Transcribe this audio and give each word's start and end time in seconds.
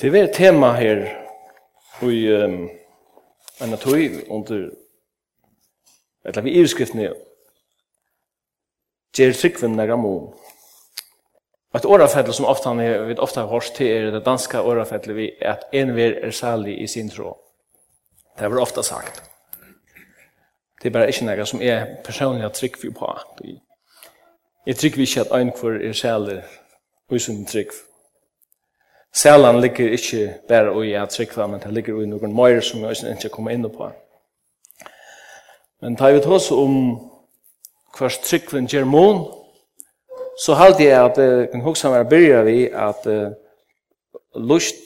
Det 0.00 0.14
er 0.14 0.24
et 0.24 0.34
tema 0.34 0.74
her 0.76 1.06
i 2.04 2.16
um, 2.28 2.68
en 3.62 3.70
natøy 3.72 4.26
under 4.28 4.68
eller 6.24 6.42
vi 6.42 6.52
ivskriftene 6.60 7.06
Gjer 9.16 9.32
tryggvinn 9.32 9.80
er 9.80 9.88
gammon. 9.88 10.34
Et 11.74 11.84
årafettel 11.88 12.34
som 12.36 12.44
ofta 12.44 12.68
han 12.68 12.82
er, 12.84 13.06
vet 13.08 13.22
ofta 13.24 13.40
har 13.40 13.48
hørst 13.48 13.78
til 13.78 13.88
er 13.88 14.10
det 14.10 14.24
danska 14.26 14.60
årafettel 14.60 15.16
vi 15.16 15.30
at 15.40 15.64
enver 15.72 16.18
er 16.20 16.30
særlig 16.30 16.76
i 16.82 16.86
sin 16.86 17.08
tro. 17.10 17.32
Det 18.38 18.50
var 18.50 18.60
ofta 18.60 18.82
sagt. 18.82 19.22
Det 20.82 20.90
er 20.90 20.92
bare 20.98 21.08
ikke 21.08 21.24
noe 21.24 21.48
som 21.48 21.62
er 21.62 21.96
personlig 22.04 22.52
tryggvinn 22.52 22.94
på. 22.94 23.14
Jeg 24.66 24.76
vi 24.96 25.08
ikke 25.08 25.24
at 25.24 25.32
ein 25.40 25.56
kvar 25.56 25.80
er 25.80 25.92
særlig 25.92 26.42
i 27.10 27.18
sin 27.18 27.46
tryggvinn 27.46 27.85
Sælan 29.16 29.60
ligger 29.60 29.92
ikke 29.96 30.34
bare 30.48 30.86
i 30.86 30.92
at 30.92 31.08
trykva, 31.08 31.46
men 31.46 31.60
det 31.60 31.72
ligger 31.72 32.02
i 32.02 32.06
noen 32.06 32.34
møyre 32.36 32.60
som 32.62 32.82
vi 32.82 33.12
ikke 33.14 33.30
kommer 33.32 33.54
inn 33.54 33.64
på. 33.72 33.88
Men 35.80 35.96
tar 35.96 36.12
vi 36.12 36.20
tås 36.20 36.50
om 36.52 36.74
hvers 37.96 38.18
trykven 38.18 38.68
gjør 38.68 38.84
mån, 38.84 39.22
så 40.44 40.54
halte 40.54 40.84
jeg 40.84 41.04
at 41.04 41.18
jeg 41.18 41.48
kan 41.52 41.64
huske 41.64 41.88
meg 41.88 42.04
å 42.04 42.08
begynne 42.10 42.42
vi 42.44 42.58
at 42.68 43.08
uh, 43.08 43.32
lust 44.36 44.84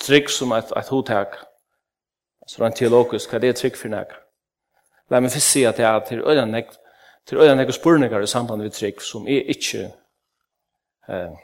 trygg 0.00 0.32
som 0.32 0.56
et, 0.56 0.72
et 0.76 0.88
hotak, 0.88 1.36
så 2.48 2.64
rent 2.64 2.80
teologisk, 2.80 3.28
hva 3.28 3.42
det 3.42 3.52
er 3.52 3.60
trygg 3.60 3.76
for 3.76 3.92
nek? 3.92 4.16
La 5.12 5.20
meg 5.20 5.34
først 5.34 5.52
si 5.52 5.66
at 5.68 5.76
jeg 5.76 5.90
er 5.90 6.00
til 6.08 6.24
øyne 6.24 6.48
nek, 6.54 6.72
til 7.28 7.44
øyne 7.44 7.60
nek 7.60 7.68
og 7.68 7.76
spurningar 7.76 8.24
i 8.24 8.32
samband 8.32 8.64
med 8.64 8.72
trygg 8.72 9.04
som 9.04 9.28
er 9.28 9.44
ikke 9.52 9.90
uh, 11.12 11.36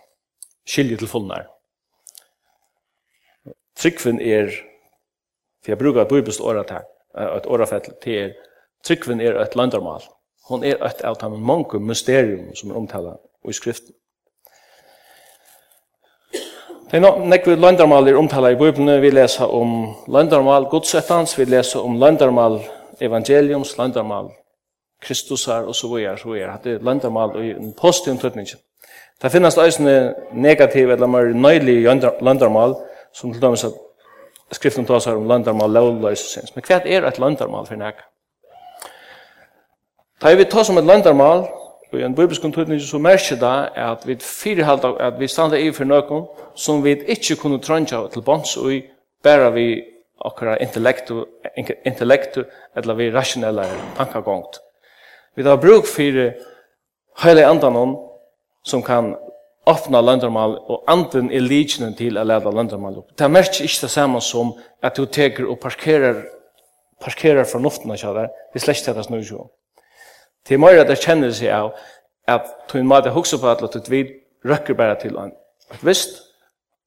skilje 0.64 0.96
til 0.96 1.12
fullnær. 1.12 1.50
Tryggven 3.78 4.20
er, 4.20 4.50
for 5.62 5.70
jeg 5.70 5.78
bruker 5.78 6.02
et 6.02 6.08
bibelsk 6.08 6.40
åretag, 6.42 6.86
et 7.18 7.46
årefett 7.46 7.90
til 8.02 8.16
er, 8.18 8.32
tryggven 8.84 9.20
er 9.20 9.38
et 9.42 9.56
landarmal. 9.56 10.02
Hon 10.48 10.64
er 10.64 10.80
et 10.86 11.04
av 11.04 11.18
de 11.20 11.28
mange 11.30 11.80
mysterium 11.80 12.54
som 12.56 12.70
er 12.70 12.80
omtala 12.80 13.16
i 13.48 13.52
skriften. 13.52 13.94
Det 16.88 16.96
er 16.96 17.18
nekve 17.28 17.58
landarmal 17.60 18.08
er 18.08 18.16
omtala 18.16 18.48
i 18.54 18.56
Bibelen. 18.56 19.02
Vi 19.02 19.10
leser 19.10 19.50
om 19.52 19.94
landarmal 20.08 20.70
godsettans, 20.72 21.36
vi 21.38 21.44
leser 21.44 21.84
om 21.84 21.98
landarmal 22.00 22.62
evangeliums, 23.00 23.76
landarmal 23.78 24.30
Kristusar 25.02 25.68
og 25.68 25.74
så 25.74 25.90
vidare, 25.92 26.18
så 26.18 26.32
vidare. 26.32 26.58
Det 26.64 26.72
er 26.72 26.84
landarmal 26.84 27.36
i 27.44 27.50
en 27.50 27.74
positiv 27.76 28.16
tøtning. 28.18 28.48
Det 29.22 29.32
finnes 29.32 29.56
også 29.56 29.82
negativ 30.32 30.90
eller 30.90 31.06
mer 31.06 31.28
nøylig 31.34 31.82
landarmal, 32.22 32.74
som 33.12 33.32
til 33.32 33.42
dømes 33.42 33.64
at 33.64 33.72
skriften 34.52 34.86
tar 34.86 35.02
seg 35.04 35.18
om 35.18 35.28
landarmal 35.28 35.70
lovløsesins. 35.70 36.54
Men 36.54 36.64
hva 36.64 36.80
er 36.84 37.06
et 37.08 37.18
landarmal 37.18 37.66
for 37.68 37.80
nek? 37.80 38.00
Da 40.22 40.34
vi 40.34 40.44
tar 40.44 40.66
som 40.66 40.78
et 40.78 40.88
landarmal, 40.88 41.46
og 41.92 41.98
i 41.98 42.04
en 42.04 42.14
bibelsk 42.14 42.42
kontutning 42.42 42.80
så 42.80 42.98
merker 42.98 43.38
det 43.40 43.70
at 43.76 44.06
vi 44.06 44.16
fyrhald 44.20 44.84
at 45.00 45.20
vi 45.20 45.28
standa 45.28 45.56
i 45.56 45.70
for 45.72 45.88
nøkken 45.88 46.26
som 46.56 46.82
vi 46.84 46.98
ikke 47.06 47.36
kunne 47.36 47.60
trønja 47.64 48.02
til 48.12 48.22
bonds 48.22 48.56
og 48.56 48.72
i 48.72 48.82
vi 49.54 49.84
okkara 50.20 50.56
intellektu, 50.60 51.24
intellektu 51.86 52.42
eller 52.76 52.94
vi 52.94 53.10
rasjonelle 53.14 53.64
tankagongt. 53.96 54.58
Vi 55.36 55.42
har 55.42 55.56
bruk 55.56 55.86
for 55.86 56.32
heilig 57.22 57.44
andanon 57.44 57.96
som 58.64 58.82
kan 58.82 59.14
öppna 59.68 60.00
landarmal 60.00 60.56
og 60.58 60.84
anden 60.88 61.30
er 61.32 61.44
liknen 61.44 61.94
til 61.96 62.18
å 62.18 62.24
leda 62.24 62.50
landarmal 62.50 63.00
opp. 63.02 63.12
Det 63.16 63.26
er 63.26 63.32
merker 63.32 63.64
ikke 63.64 63.84
det 63.86 63.92
samme 63.92 64.20
som 64.24 64.54
at 64.82 64.96
du 64.96 65.06
teker 65.06 65.48
og 65.48 65.60
parkerer, 65.60 66.24
parkerer 67.04 67.48
fornuften 67.48 67.92
av 67.92 68.00
kjadar, 68.00 68.30
det 68.52 68.62
er 68.62 68.64
slett 68.64 68.96
det 68.96 69.04
snur 69.06 69.24
jo. 69.24 69.48
Det 70.48 70.56
er 70.56 70.62
mer 70.62 70.80
at 70.80 70.90
jeg 70.94 71.04
kjenner 71.04 71.34
seg 71.36 71.52
av 71.52 71.74
at 72.28 72.48
du 72.72 72.80
må 72.82 73.00
ha 73.00 73.12
hukse 73.12 73.38
på 73.40 73.48
at 73.50 73.60
du 73.60 73.80
vid 73.90 74.14
røkker 74.44 74.74
bare 74.74 74.96
til 75.00 75.16
en 75.16 75.32
et 75.70 75.84
visst, 75.84 76.22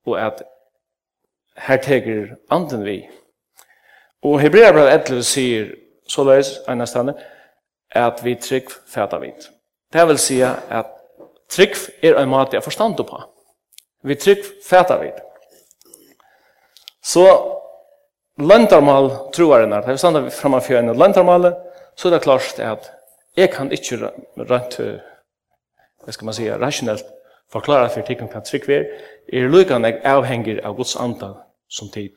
og 0.06 0.18
at 0.18 0.44
her 1.58 1.78
teker 1.78 2.36
anden 2.50 2.86
vi. 2.86 3.10
Og 4.24 4.42
Hebreabrev 4.42 4.88
11 4.88 5.24
sier 5.24 5.68
så 6.08 6.24
såleis, 6.24 6.56
enn 6.70 6.82
at 7.92 8.24
vi 8.24 8.36
trygg 8.36 8.72
fæta 8.88 9.20
vidt. 9.22 9.50
Det 9.94 10.08
vil 10.08 10.18
si 10.18 10.40
at 10.42 11.01
Trygg 11.52 11.76
er 12.04 12.16
en 12.16 12.32
måte 12.32 12.56
jeg 12.56 12.64
forstand 12.64 12.98
på. 13.08 13.20
Vi 14.08 14.16
trygg 14.16 14.46
fæta 14.66 14.98
vi. 15.02 15.12
Så 17.04 17.26
løndarmal 18.38 19.10
troaren 19.36 19.74
er, 19.74 19.84
det 19.86 19.96
er 19.96 20.02
sånn 20.02 20.20
vi 20.26 20.34
framme 20.34 20.62
for 20.64 20.80
en 20.80 20.94
løndarmal, 20.96 21.52
så 21.96 22.08
er 22.08 22.16
det 22.16 22.24
klart 22.24 22.60
at 22.64 22.92
jeg 23.38 23.52
kan 23.52 23.72
ikke 23.72 24.12
rent, 24.50 24.78
hva 26.04 26.14
skal 26.16 26.28
man 26.28 26.38
si, 26.38 26.48
rasjonelt 26.50 27.06
forklare 27.52 27.90
for 27.92 28.08
tikkun 28.08 28.32
kan 28.32 28.44
trygg 28.48 28.68
vi 28.68 28.80
er, 28.80 28.90
er 29.28 29.52
lukkan 29.52 29.86
jeg 29.86 30.02
avhenger 30.08 30.62
av 30.66 30.76
Guds 30.80 30.96
anda 30.96 31.34
som 31.72 31.92
tid. 31.92 32.16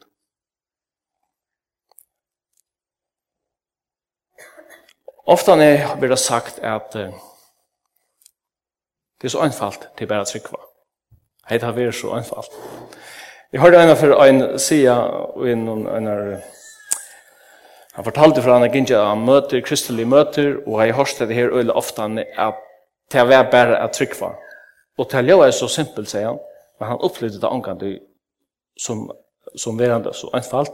Ofta 5.26 5.56
er 5.56 5.96
det 6.00 6.18
sagt 6.20 6.58
at 6.60 6.96
uh, 7.00 7.14
Det 9.24 9.30
er 9.30 9.38
så 9.38 9.40
einfalt 9.40 9.88
til 9.96 10.06
bare 10.06 10.24
trykva. 10.28 10.58
det 11.50 11.62
har 11.62 11.72
vært 11.72 11.94
så 11.96 12.10
einfalt. 12.12 12.52
Jeg 13.52 13.60
hørte 13.60 13.80
en 13.80 13.96
for 13.96 14.24
en 14.24 14.58
sida 14.58 14.96
og 15.32 15.48
en 15.48 15.68
en 15.68 16.08
Han 17.94 18.04
fortalte 18.04 18.42
fra 18.42 18.58
han 18.58 18.70
gikk 18.70 18.90
han 18.90 19.24
møter, 19.24 19.60
kristelige 19.60 20.06
møter, 20.06 20.56
og 20.66 20.86
jeg 20.86 20.94
hørte 20.94 21.26
det 21.26 21.36
her 21.36 21.48
øyne 21.52 21.72
ofte 21.72 22.02
at 22.36 22.54
det 23.12 23.20
er 23.20 23.50
bare 23.50 23.82
at 23.82 23.92
trykva. 23.92 24.34
Og 24.98 25.10
til 25.10 25.32
å 25.32 25.42
er 25.42 25.50
så 25.50 25.68
simpelt, 25.68 26.08
sier 26.08 26.26
han, 26.26 26.38
men 26.80 26.88
han 26.88 27.00
opplevde 27.00 27.40
det 27.40 27.48
angående 27.50 27.98
som, 28.76 29.10
som 29.56 29.78
verande 29.78 30.12
så 30.12 30.30
einfalt. 30.34 30.72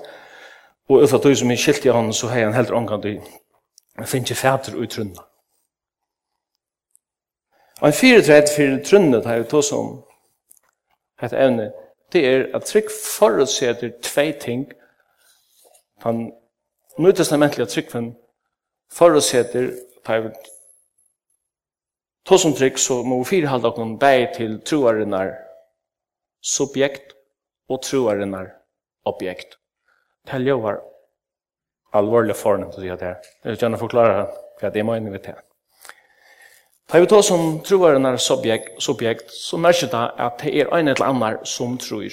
Og 0.88 0.96
utenfor 0.96 1.18
det 1.18 1.38
som 1.38 1.50
er 1.50 1.56
skilt 1.56 1.86
i 1.86 1.92
han, 1.92 2.12
så 2.12 2.26
har 2.26 2.44
han 2.44 2.54
heller 2.54 2.74
angående 2.74 3.20
til 3.20 4.02
å 4.02 4.06
finne 4.06 4.34
fæter 4.34 4.74
ut 4.74 4.98
rundt. 4.98 5.29
Og 7.80 7.88
en 7.88 7.96
fyretrætt 7.96 8.50
fyrir 8.56 8.82
trunnet 8.84 9.26
har 9.26 9.38
vi 9.40 9.48
tås 9.48 9.72
om 9.72 10.02
et 11.22 11.32
evne, 11.32 11.70
det 12.12 12.22
er 12.26 12.46
at 12.56 12.64
trygg 12.68 12.90
forutsetter 12.90 13.92
tvei 14.02 14.32
ting. 14.40 14.66
Han 16.04 16.32
nøytestamentlige 16.98 17.66
tryggven 17.66 18.16
forutseter 18.92 19.70
tar 20.04 20.20
vi 20.20 20.32
tås 22.26 22.44
om 22.44 22.54
trygg, 22.54 22.78
så 22.78 23.02
må 23.02 23.18
vi 23.18 23.30
fyrir 23.32 23.48
halda 23.48 23.72
okkur 23.72 23.96
bæg 24.00 24.28
til 24.36 24.60
troarinnar 24.60 25.32
subjekt 26.42 27.14
og 27.68 27.82
troarinnar 27.82 28.50
objekt. 29.04 29.56
Det 30.26 30.46
jo 30.46 30.58
var 30.60 30.82
alvorlig 31.96 32.36
fornemt 32.36 32.76
å 32.76 32.82
si 32.82 32.90
at 32.92 33.00
det 33.00 33.08
er. 33.08 33.30
Jeg 33.44 33.52
vil 33.52 33.62
gjerne 33.64 33.80
forklare 33.80 34.26
hva 34.60 34.68
det 34.68 34.82
er 34.82 34.86
meningen 34.86 35.16
vi 35.16 35.22
til. 35.24 35.38
Da 36.92 36.98
vi 36.98 37.06
tar 37.06 37.22
som 37.22 37.60
trovarene 37.62 38.16
subjekt, 38.18 38.82
subjekt, 38.82 39.28
så 39.30 39.58
merker 39.62 39.86
det 39.86 39.98
at 40.18 40.40
det 40.42 40.54
er 40.58 40.72
en 40.74 40.88
eller 40.90 41.06
annen 41.06 41.44
som 41.46 41.76
tror. 41.78 42.10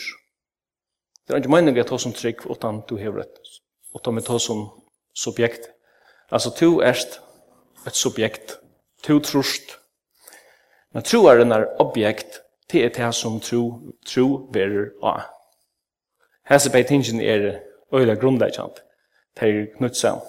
Det 1.25 1.33
er 1.33 1.41
ikke 1.41 1.49
meningen 1.49 1.81
at 1.81 1.89
det 1.89 1.97
som 2.01 2.13
trygg, 2.13 2.43
utan 2.45 2.83
du 2.89 2.93
har 3.01 3.15
rett. 3.17 3.39
Og 3.93 4.03
da 4.05 4.13
vi 4.13 4.21
tar 4.21 4.37
som 4.37 4.67
subjekt. 5.15 5.65
Altså, 6.29 6.53
du 6.59 6.79
er 6.85 6.93
et 7.87 7.95
subjekt. 7.95 8.59
Du 9.07 9.17
trost. 9.19 9.79
Men 10.93 11.03
trovarene 11.03 11.65
objekt, 11.79 12.41
det 12.71 12.85
er 12.85 12.93
det 12.93 13.15
som 13.15 13.41
tro, 13.41 13.81
tro 14.05 14.27
verer 14.53 14.93
av. 15.01 15.25
Hese 16.45 16.69
beitingen 16.69 17.21
er 17.21 17.63
øyla 17.93 18.13
grunnleggjant. 18.13 18.83
Det 19.39 19.49
er 19.49 19.65
knutsam. 19.77 20.21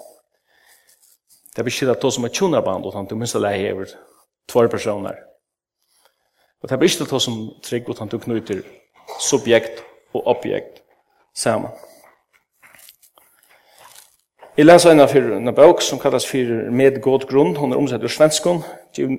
Det 1.53 1.61
er 1.61 1.69
beskjedda 1.69 1.99
to 2.01 2.09
som 2.09 2.25
er 2.25 2.33
tjonarband, 2.33 2.85
utan 2.85 3.05
du 3.05 3.15
minst 3.15 3.37
leie 3.37 3.67
hever 3.67 4.08
två 4.49 4.67
personer. 4.67 5.15
Och 6.61 6.69
det 6.69 6.77
blir 6.77 7.01
inte 7.01 7.15
det 7.15 7.19
som 7.19 7.53
trygg 7.63 7.89
utan 7.89 8.07
du 8.07 8.19
knyter 8.19 8.61
subjekt 9.19 9.83
og 10.13 10.27
objekt 10.27 10.81
samman. 11.33 11.71
Jeg 14.57 14.65
leser 14.65 14.91
en 14.91 14.99
av 14.99 15.15
en 15.15 15.55
bok 15.55 15.81
som 15.81 15.99
kallas 15.99 16.25
for 16.27 16.71
Med 16.71 17.01
god 17.01 17.27
grunn. 17.29 17.55
Hun 17.55 17.71
er 17.71 17.77
omsett 17.77 18.03
ur 18.03 18.07
svenskon, 18.07 18.63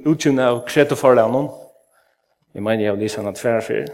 utgivna 0.06 0.48
av 0.50 0.66
Kreto 0.66 0.94
Farlanon. 0.94 1.48
Jeg 2.54 2.62
mener 2.62 2.84
jeg 2.84 2.92
har 2.92 3.00
lyst 3.00 3.16
henne 3.16 3.32
tverre 3.34 3.62
for. 3.62 3.86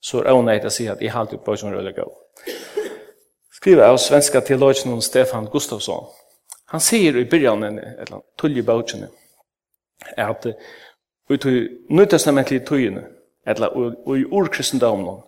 Så 0.00 0.24
er 0.24 0.34
hun 0.34 0.48
eit 0.48 0.64
å 0.64 0.70
si 0.70 0.88
at 0.88 1.00
jeg 1.00 1.12
har 1.12 1.20
alltid 1.20 1.38
bøk 1.38 1.58
som 1.58 1.70
rødde 1.70 1.92
gå. 1.92 2.08
Skriva 3.54 3.86
av 3.92 3.98
svenska 3.98 4.40
teologen 4.40 5.02
Stefan 5.02 5.46
Gustafsson. 5.52 6.06
Han 6.72 6.80
sier 6.80 7.16
i 7.16 7.24
byrjan 7.24 7.64
en 7.64 7.80
tullig 8.38 8.66
bøkene 8.66 9.08
at 10.16 10.46
i 11.30 11.36
tog 11.36 11.52
nøytestamentlige 11.90 12.64
tøyene, 12.64 13.04
eller 13.46 13.74
i 14.16 14.24
ordkristendomnen, 14.24 15.22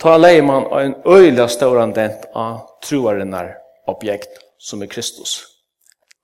ta 0.00 0.16
leier 0.16 0.42
man 0.46 0.66
en 0.78 0.94
øyla 1.06 1.48
stårandent 1.48 2.28
av 2.34 2.60
troarinnar 2.84 3.56
objekt 3.86 4.38
som 4.58 4.82
er 4.82 4.90
Kristus. 4.92 5.40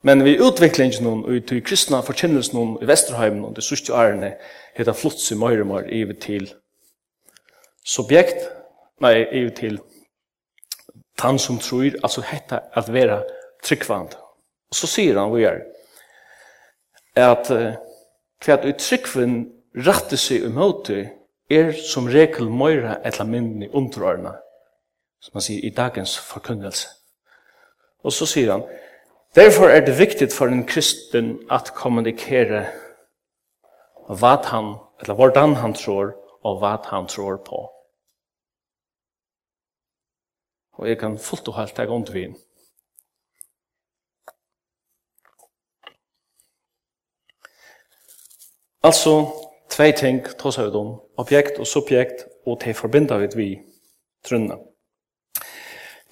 Men 0.04 0.24
vi 0.24 0.36
utviklingen 0.36 1.04
noen, 1.04 1.24
ut 1.24 1.46
til 1.48 1.62
kristna 1.64 2.02
forkynnelsen 2.04 2.58
noen 2.58 2.74
i 2.82 2.88
Vesterheim 2.88 3.40
og 3.46 3.54
det 3.56 3.64
sørste 3.64 3.94
årene, 3.96 4.34
heter 4.76 4.92
flotts 4.92 5.30
i 5.32 5.38
Møyremar, 5.40 5.88
ivet 5.88 6.20
til 6.20 6.50
subjekt, 7.84 8.44
nei, 9.00 9.14
ivet 9.32 9.56
til 9.62 9.78
tann 11.16 11.38
som 11.38 11.58
tror, 11.58 11.96
altså 12.02 12.24
hetta 12.26 12.60
at 12.76 12.92
vera 12.92 13.22
tryggvand. 13.64 14.12
Og 14.70 14.76
så 14.76 14.90
sier 14.90 15.16
han 15.20 15.32
vi 15.32 15.44
gjør, 15.44 15.62
at 17.22 17.50
kvart 18.42 18.64
ut 18.64 18.80
trykkvin 18.82 19.36
rattar 19.86 20.20
seg 20.20 20.46
um 20.48 20.58
hotu 20.58 21.04
er 21.50 21.72
som 21.72 22.08
regel 22.10 22.48
møyra 22.50 22.98
etla 23.04 23.26
minni 23.28 23.68
underordna, 23.72 24.34
som 25.20 25.36
man 25.36 25.44
sier 25.44 25.64
i 25.64 25.74
dagens 25.74 26.16
forkunnelse. 26.18 26.88
Og 28.04 28.12
så 28.12 28.26
sier 28.28 28.52
han, 28.52 28.64
derfor 29.36 29.68
er 29.68 29.84
det 29.84 29.98
viktig 29.98 30.32
for 30.32 30.48
en 30.48 30.66
kristen 30.66 31.38
at 31.50 31.72
kommunikere 31.74 32.66
hva 34.08 34.36
han, 34.50 34.74
eller 35.00 35.14
hvordan 35.14 35.56
han 35.62 35.74
tror, 35.74 36.12
og 36.44 36.58
hva 36.60 36.76
han 36.90 37.06
tror 37.08 37.38
på. 37.46 37.62
Og 40.74 40.88
jeg 40.88 40.98
kan 40.98 41.18
fullt 41.18 41.48
og 41.48 41.56
helt 41.56 41.76
ta 41.76 41.86
om 41.86 42.04
Altså, 48.84 49.26
tvei 49.70 49.92
ting 49.92 50.26
tås 50.38 50.58
av 50.58 50.66
dem, 50.72 50.90
objekt 51.16 51.56
og 51.58 51.66
subjekt, 51.66 52.26
og 52.46 52.60
til 52.60 52.74
forbinder 52.76 53.18
vi 53.18 53.28
vi 53.36 53.46
trunne. 54.28 54.58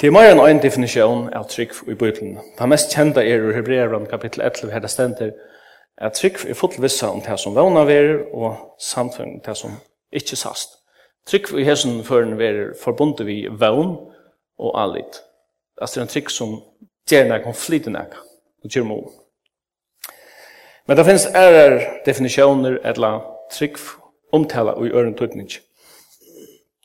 Det 0.01 0.09
er 0.09 0.15
mer 0.17 0.31
enn 0.33 0.41
en 0.41 0.63
definisjon 0.63 1.27
av 1.37 1.51
trygg 1.53 1.75
i 1.87 1.95
Bibelen. 1.95 2.39
Det 2.59 2.69
mest 2.69 2.95
kjente 2.97 3.21
er 3.21 3.45
i 3.45 3.53
Hebreeren 3.53 4.07
kapittel 4.09 4.41
11, 4.41 4.73
her 4.73 4.81
det 4.81 4.91
stender 4.91 5.35
at 6.01 6.17
trygg 6.17 6.41
er 6.49 6.57
fullt 6.57 6.81
vissa 6.83 7.11
om 7.13 7.21
det 7.21 7.37
som 7.41 7.55
vana 7.55 7.85
verer, 7.85 8.25
og 8.33 8.57
samfunn 8.81 9.43
det 9.45 9.57
som 9.57 9.77
ikke 10.13 10.37
sast. 10.37 10.79
Trygg 11.29 11.53
i 11.53 11.69
hesen 11.69 12.01
føren 12.05 12.39
verer 12.39 12.73
forbundet 12.81 13.27
vi 13.27 13.47
vann 13.51 13.99
og 14.59 14.81
allit. 14.81 15.21
Det 15.77 15.97
er 15.97 16.03
en 16.03 16.09
trygg 16.09 16.31
som 16.31 16.57
gjerne 17.11 17.43
konfliten 17.45 17.93
nek, 17.93 18.17
og 18.65 18.71
gjør 18.71 18.89
mål. 18.89 19.22
Men 20.87 20.97
det 20.97 21.05
finnes 21.07 21.27
ærer 21.27 21.81
definisjoner 22.07 22.79
eller 22.85 23.21
trygg 23.53 23.79
omtala 24.33 24.73
i 24.73 24.91
øren 24.91 25.15
tøytning. 25.15 25.51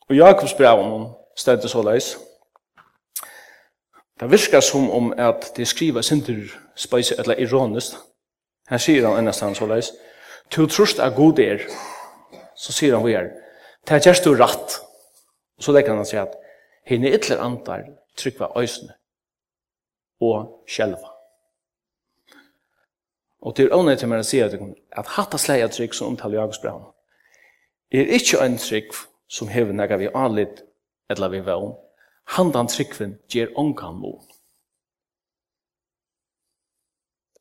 Og 0.08 0.16
Jakobs 0.16 0.54
brev 0.54 0.78
om 0.78 1.08
stedet 1.36 1.70
så 1.70 1.82
leis. 1.82 2.18
Det 4.20 4.30
virker 4.30 4.60
som 4.60 4.90
om 4.90 5.12
at 5.18 5.52
det 5.56 5.68
skriver 5.68 6.02
sinter 6.02 6.48
speise 6.76 7.14
eller 7.18 7.38
ironist. 7.38 7.96
Her 8.68 8.78
sier 8.78 9.06
han 9.06 9.18
ennast 9.18 9.40
han 9.40 9.54
så 9.54 9.66
leis. 9.66 9.92
Tu 10.50 10.66
trust 10.66 10.98
er 10.98 11.14
god 11.14 11.38
er, 11.38 11.58
så 12.56 12.72
sier 12.72 12.96
han 12.96 13.06
vi 13.06 13.14
er, 13.14 13.30
det 13.88 13.94
er 13.96 14.04
gjerst 14.08 14.24
du 14.24 14.34
ratt. 14.34 14.80
Og 15.58 15.64
så 15.64 15.72
legger 15.72 15.94
han 15.94 16.06
seg 16.06 16.24
at 16.24 16.34
henne 16.88 17.12
ytler 17.14 17.42
antar 17.42 17.84
tryggva 18.16 18.50
øysene 18.56 18.94
og 20.20 20.64
sjelva. 20.68 21.17
Og 23.40 23.54
til 23.56 23.72
ånøy 23.72 23.96
til 23.96 24.10
meg 24.10 24.22
å 24.22 24.26
si 24.26 24.40
at, 24.42 24.54
at 24.92 25.12
hatta 25.14 25.38
sleia 25.38 25.68
trygg 25.70 25.94
som 25.94 26.12
omtaler 26.12 26.40
Jakobs 26.40 26.62
brev 26.62 26.80
er 27.90 28.10
ikkje 28.12 28.40
ein 28.44 28.58
trygg 28.60 28.92
som 29.28 29.48
hever 29.48 29.72
nega 29.72 29.96
vi 29.96 30.10
anlitt 30.14 30.62
eller 31.08 31.32
vi 31.32 31.40
vevn. 31.44 31.76
Handan 32.36 32.68
tryggven 32.68 33.16
gjer 33.32 33.54
ongan 33.56 33.96
mo. 33.96 34.18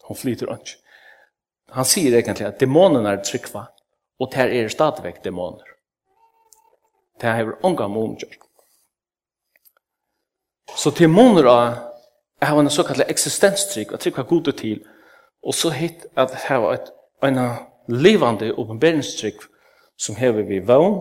Hon 0.08 0.16
flyter 0.16 0.52
ønsk. 0.54 0.78
Han 1.76 1.86
sier 1.86 2.16
egentlig 2.16 2.48
at 2.48 2.62
dæmonen 2.62 3.06
er 3.06 3.20
tryggva, 3.20 3.66
og 4.20 4.32
det 4.32 4.46
er 4.56 4.70
stadigvæk 4.72 5.20
dæmoner. 5.24 5.68
Det 7.20 7.28
er 7.28 7.66
ongan 7.66 7.92
mo 7.92 8.06
omgjort. 8.06 8.40
Så 10.78 10.94
dæmoner 10.96 11.50
er 11.52 12.52
av 12.52 12.60
en 12.60 12.70
såkalt 12.70 13.04
eksistenstrygg, 13.10 13.92
og 13.92 14.00
tryggva 14.00 14.24
gode 14.24 14.52
til, 14.56 14.86
Og 15.48 15.56
så 15.56 15.72
hitt 15.72 16.06
at 16.20 16.34
hava 16.48 16.74
et 16.76 16.92
en 17.24 17.40
livande 17.88 18.52
oppenberingstrykk 18.54 19.46
som 19.98 20.16
hever 20.16 20.46
vi 20.46 20.60
vogn 20.60 21.00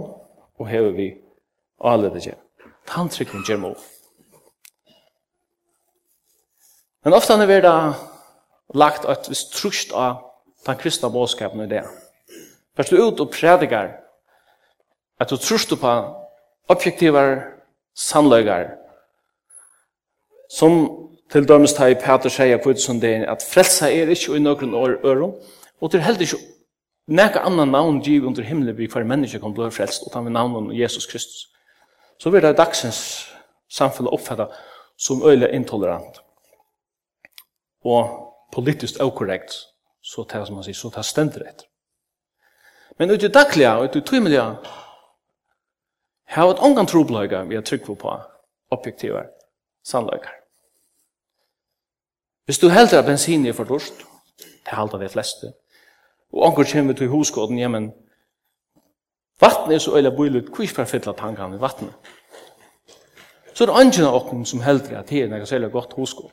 og 0.59 0.69
hever 0.69 0.95
vi 0.97 1.09
alede 1.85 2.21
gjør. 2.21 2.39
Tantrykking 2.87 3.45
gjør 3.45 3.61
må. 3.61 3.75
Men 7.05 7.15
ofta 7.15 7.35
er 7.35 7.61
det 7.61 7.75
lagt 8.75 9.05
et 9.05 9.29
visst 9.29 9.53
trusht 9.55 9.93
av 9.93 10.23
den 10.67 10.79
kristna 10.79 11.09
bådskapen 11.09 11.61
i 11.61 11.69
det. 11.71 11.85
Først 12.77 12.91
du 12.91 13.03
ut 13.03 13.21
og 13.21 13.31
predikar 13.31 13.93
at 15.21 15.31
du 15.31 15.37
trusht 15.37 15.75
på 15.81 15.93
objektiver 16.69 17.43
sannløygar 17.95 18.75
som 20.51 20.73
Til 21.33 21.49
dømes 21.49 21.75
ta 21.75 21.89
i 21.91 21.95
Peter 21.99 22.31
sier 22.31 22.61
på 22.63 22.71
utsundegin 22.71 23.25
at 23.29 23.43
frelsa 23.43 23.89
er 23.91 24.11
ikke 24.15 24.37
i 24.37 24.43
noen 24.43 24.75
år 24.75 25.01
øron, 25.05 25.35
og 25.81 25.91
til 25.91 26.01
heldig 26.01 26.29
ikke 26.29 26.43
nekka 27.07 27.43
annan 27.47 27.69
navn 27.75 28.01
giv 28.03 28.27
under 28.27 28.43
himmelen 28.43 28.77
vi 28.79 28.87
hver 28.87 29.05
menneske 29.05 29.41
kan 29.41 29.55
bli 29.55 29.71
frelst, 29.71 30.07
og 30.07 30.13
ta 30.13 30.21
med 30.21 30.33
navnet 30.33 30.79
Jesus 30.79 31.07
Kristus. 31.07 31.49
Så 32.19 32.31
vil 32.31 32.43
det 32.43 32.57
dagsens 32.57 33.01
samfunnet 33.69 34.13
oppfatta 34.13 34.47
som 34.99 35.23
øyla 35.23 35.51
intolerant 35.53 36.23
og 37.85 38.33
politiskt 38.53 39.01
okorrekt, 39.01 39.53
så 40.03 40.25
tar 40.25 40.45
som 40.45 40.55
man 40.55 40.65
sier, 40.65 40.75
så 40.75 40.91
tar 40.91 41.03
stendt 41.07 41.37
rett. 41.39 41.67
Men 42.99 43.11
ut 43.11 43.23
i 43.23 43.29
daglige, 43.29 43.75
ut 43.83 43.97
i 43.97 44.01
tøymelige, 44.01 44.47
har 46.27 46.51
et 46.51 46.63
ångan 46.63 46.87
trobløyga 46.87 47.45
vi 47.47 47.55
har 47.55 47.63
trygg 47.63 47.87
på 47.87 48.17
objektiver 48.71 49.29
sannløygar. 49.85 50.36
Hvis 52.47 52.59
du 52.59 52.69
heldur 52.69 52.99
at 52.99 53.05
bensin 53.05 53.47
er 53.47 53.53
for 53.53 53.65
dårst, 53.65 54.05
det 54.39 54.75
halda 54.79 54.99
de 55.03 55.09
fleste, 55.09 55.53
og 56.33 56.47
anker 56.47 56.69
kommer 56.73 56.95
til 56.95 57.09
hosgården, 57.09 57.59
ja, 57.59 57.69
men 57.69 57.93
vatten 59.41 59.73
er 59.73 59.79
så 59.79 59.97
øyla 59.97 60.11
bøylut, 60.11 60.49
hvor 60.55 60.63
ikke 60.63 60.87
fylla 60.87 61.13
tankan 61.13 61.55
i 61.55 61.61
vatten. 61.61 61.91
Så 63.55 63.65
er 63.65 63.67
det 63.67 63.81
andre 63.81 64.07
av 64.07 64.15
okken 64.15 64.45
som 64.47 64.61
heldur 64.61 64.99
at 64.99 65.11
det 65.11 65.23
er 65.25 65.29
nekka 65.33 65.47
særlig 65.49 65.73
godt 65.73 65.93
hoskod. 65.97 66.31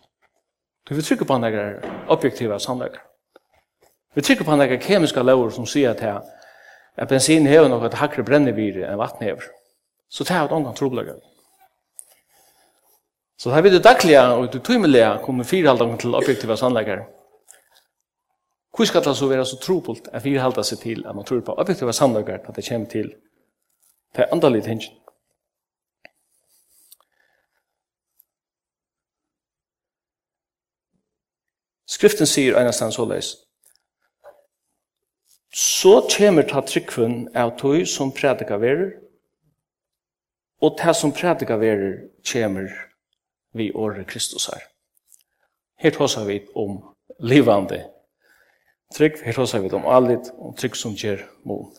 Du 0.89 0.93
vil 0.93 1.03
trykke 1.03 1.25
på 1.25 1.37
nekka 1.37 1.65
objektiva 2.07 2.59
sannleikar. 2.59 3.01
Vi 4.15 4.21
trykker 4.21 4.45
på 4.45 4.55
nekka 4.55 4.77
kemiska 4.77 5.21
lover 5.21 5.49
som 5.49 5.65
sier 5.65 5.91
at 5.91 5.99
her, 5.99 6.21
at 6.97 7.07
bensin 7.09 7.47
hever 7.47 7.69
nokka 7.71 7.95
hakre 7.97 8.23
brennevire 8.23 8.85
enn 8.85 8.99
vatten 8.99 9.25
hever. 9.25 9.49
Så 10.09 10.23
det 10.23 10.35
er 10.35 10.45
et 10.45 10.51
omgang 10.51 10.75
troblagar. 10.75 11.17
Så 13.43 13.51
her 13.51 13.61
vil 13.61 13.73
det 13.73 13.83
dagliga 13.83 14.21
og 14.39 14.53
det 14.53 14.61
tymelige 14.63 15.19
kommer 15.23 15.43
firehaldene 15.43 15.97
til 15.99 16.15
objektiva 16.15 16.55
sannleggere. 16.55 17.03
Hvor 18.75 18.85
skal 18.85 19.03
det 19.03 19.17
så 19.17 19.27
være 19.27 19.45
så 19.45 19.57
trobult 19.59 20.07
at 20.13 20.21
firehalda 20.23 20.63
seg 20.63 20.79
til 20.79 21.01
at 21.05 21.15
man 21.15 21.25
tror 21.27 21.41
på 21.43 21.55
objektiva 21.59 21.91
sannleggere 21.91 22.39
at 22.47 22.55
det 22.55 22.63
kommer 22.69 22.87
til 22.89 23.09
det 24.15 24.27
andalige 24.31 24.63
tingene? 24.63 24.95
Skriften 31.87 32.25
sier 32.25 32.55
einastan 32.61 32.95
så 32.95 33.05
leis. 33.11 33.33
Så 35.51 35.97
kommer 36.15 36.47
ta 36.47 36.63
tryggvun 36.63 37.27
av 37.35 37.57
tog 37.59 37.83
som 37.87 38.15
prædika 38.15 38.55
verer 38.63 38.95
og 40.63 40.79
ta 40.79 40.95
som 40.95 41.11
prædika 41.11 41.59
verur 41.59 42.07
kommer 42.31 42.71
vi 43.53 43.71
året 43.71 44.07
Kristus 44.07 44.49
her. 44.53 44.61
Her 45.79 45.91
tåsar 45.91 46.25
vi 46.25 46.45
om 46.55 46.95
livande 47.19 47.85
trygg, 48.93 49.17
her 49.25 49.33
tåsar 49.33 49.59
vi 49.59 49.69
om 49.69 49.85
allit, 49.85 50.31
og 50.37 50.57
trygg 50.57 50.75
som 50.75 50.95
gjør 50.95 51.23
mån. 51.45 51.71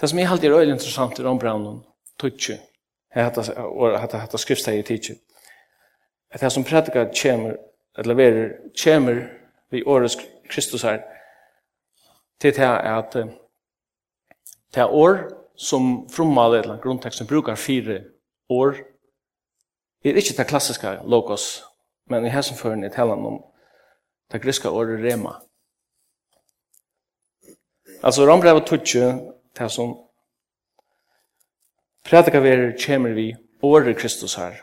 Det 0.00 0.10
som 0.10 0.18
jeg 0.18 0.28
alltid 0.28 0.50
er 0.50 0.58
øyelig 0.58 0.74
interessant 0.74 1.18
i 1.18 1.24
rombraunen, 1.24 1.82
tutsi, 2.18 2.56
og 3.14 4.00
hatt 4.00 4.16
hatt 4.18 4.40
skriftsteg 4.40 4.78
i 4.78 4.82
tidsi, 4.82 5.14
at 6.30 6.40
det 6.40 6.52
som 6.52 6.64
prædika 6.64 7.06
kjemer, 7.14 7.56
eller 7.98 8.14
verer, 8.18 8.48
kjemer 8.74 9.22
vi 9.70 9.84
året 9.86 10.16
Kristus 10.50 10.82
her, 10.82 11.02
til 12.40 12.52
det 12.52 12.64
er 12.64 12.98
at 12.98 13.12
det 14.74 14.82
er 14.82 14.90
år 14.90 15.18
som 15.56 16.08
frommalet, 16.10 16.64
eller 16.64 16.80
grunnteksten, 16.82 17.26
brukar 17.26 17.54
fire 17.54 18.00
år, 18.50 18.74
Det 20.04 20.12
er 20.12 20.20
ikke 20.20 20.36
det 20.36 20.44
klassiske 20.46 20.90
logos, 21.08 21.62
men 22.12 22.26
i 22.26 22.30
hessenføren 22.32 22.84
er 22.84 22.92
talen 22.92 23.22
om 23.24 23.38
det 24.32 24.42
griska 24.42 24.68
året 24.68 25.00
rema. 25.00 25.38
Altså, 28.04 28.26
rambrevet 28.28 28.66
tutsi, 28.68 29.00
det 29.56 29.70
som 29.72 29.94
predikaverer 32.04 32.74
kommer 32.86 33.16
vi 33.16 33.30
året 33.62 33.96
Kristus 33.96 34.34
her, 34.34 34.58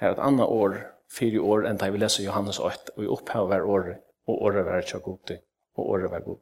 her 0.00 0.16
et 0.16 0.18
annet 0.18 0.50
år, 0.50 0.74
fire 1.06 1.38
år 1.40 1.68
enn 1.70 1.78
da 1.78 1.90
vi 1.94 2.02
leser 2.02 2.24
Johannes 2.26 2.58
8, 2.58 2.96
og 2.96 3.04
vi 3.04 3.12
opphav 3.14 3.46
hver 3.46 3.62
året, 3.62 4.02
og 4.26 4.42
året 4.42 4.66
var 4.66 4.82
ikke 4.82 4.98
god, 5.06 5.36
og 5.78 5.86
året 5.86 6.10
var 6.10 6.26
god. 6.26 6.40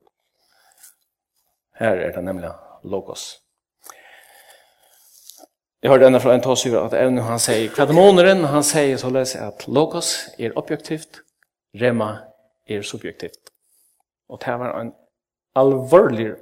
Her 1.79 2.01
er 2.01 2.17
det 2.17 2.25
nemlig 2.25 2.55
logos. 2.85 3.29
Jeg 5.83 5.91
hørte 5.91 6.07
enda 6.07 6.19
fra 6.19 6.33
en 6.35 6.43
tås 6.43 6.65
at 6.67 6.95
evne 6.99 7.23
han 7.23 7.39
sier 7.39 7.71
kvademoneren, 7.71 8.49
han 8.51 8.65
sier 8.67 8.99
således 8.99 9.37
at 9.39 9.69
logos 9.71 10.09
er 10.35 10.57
objektivt, 10.59 11.21
rema 11.79 12.09
er 12.67 12.83
subjektivt. 12.83 13.53
Og 14.29 14.41
det 14.43 14.57
var 14.59 14.75
en 14.81 14.91
alvorlig 15.55 16.33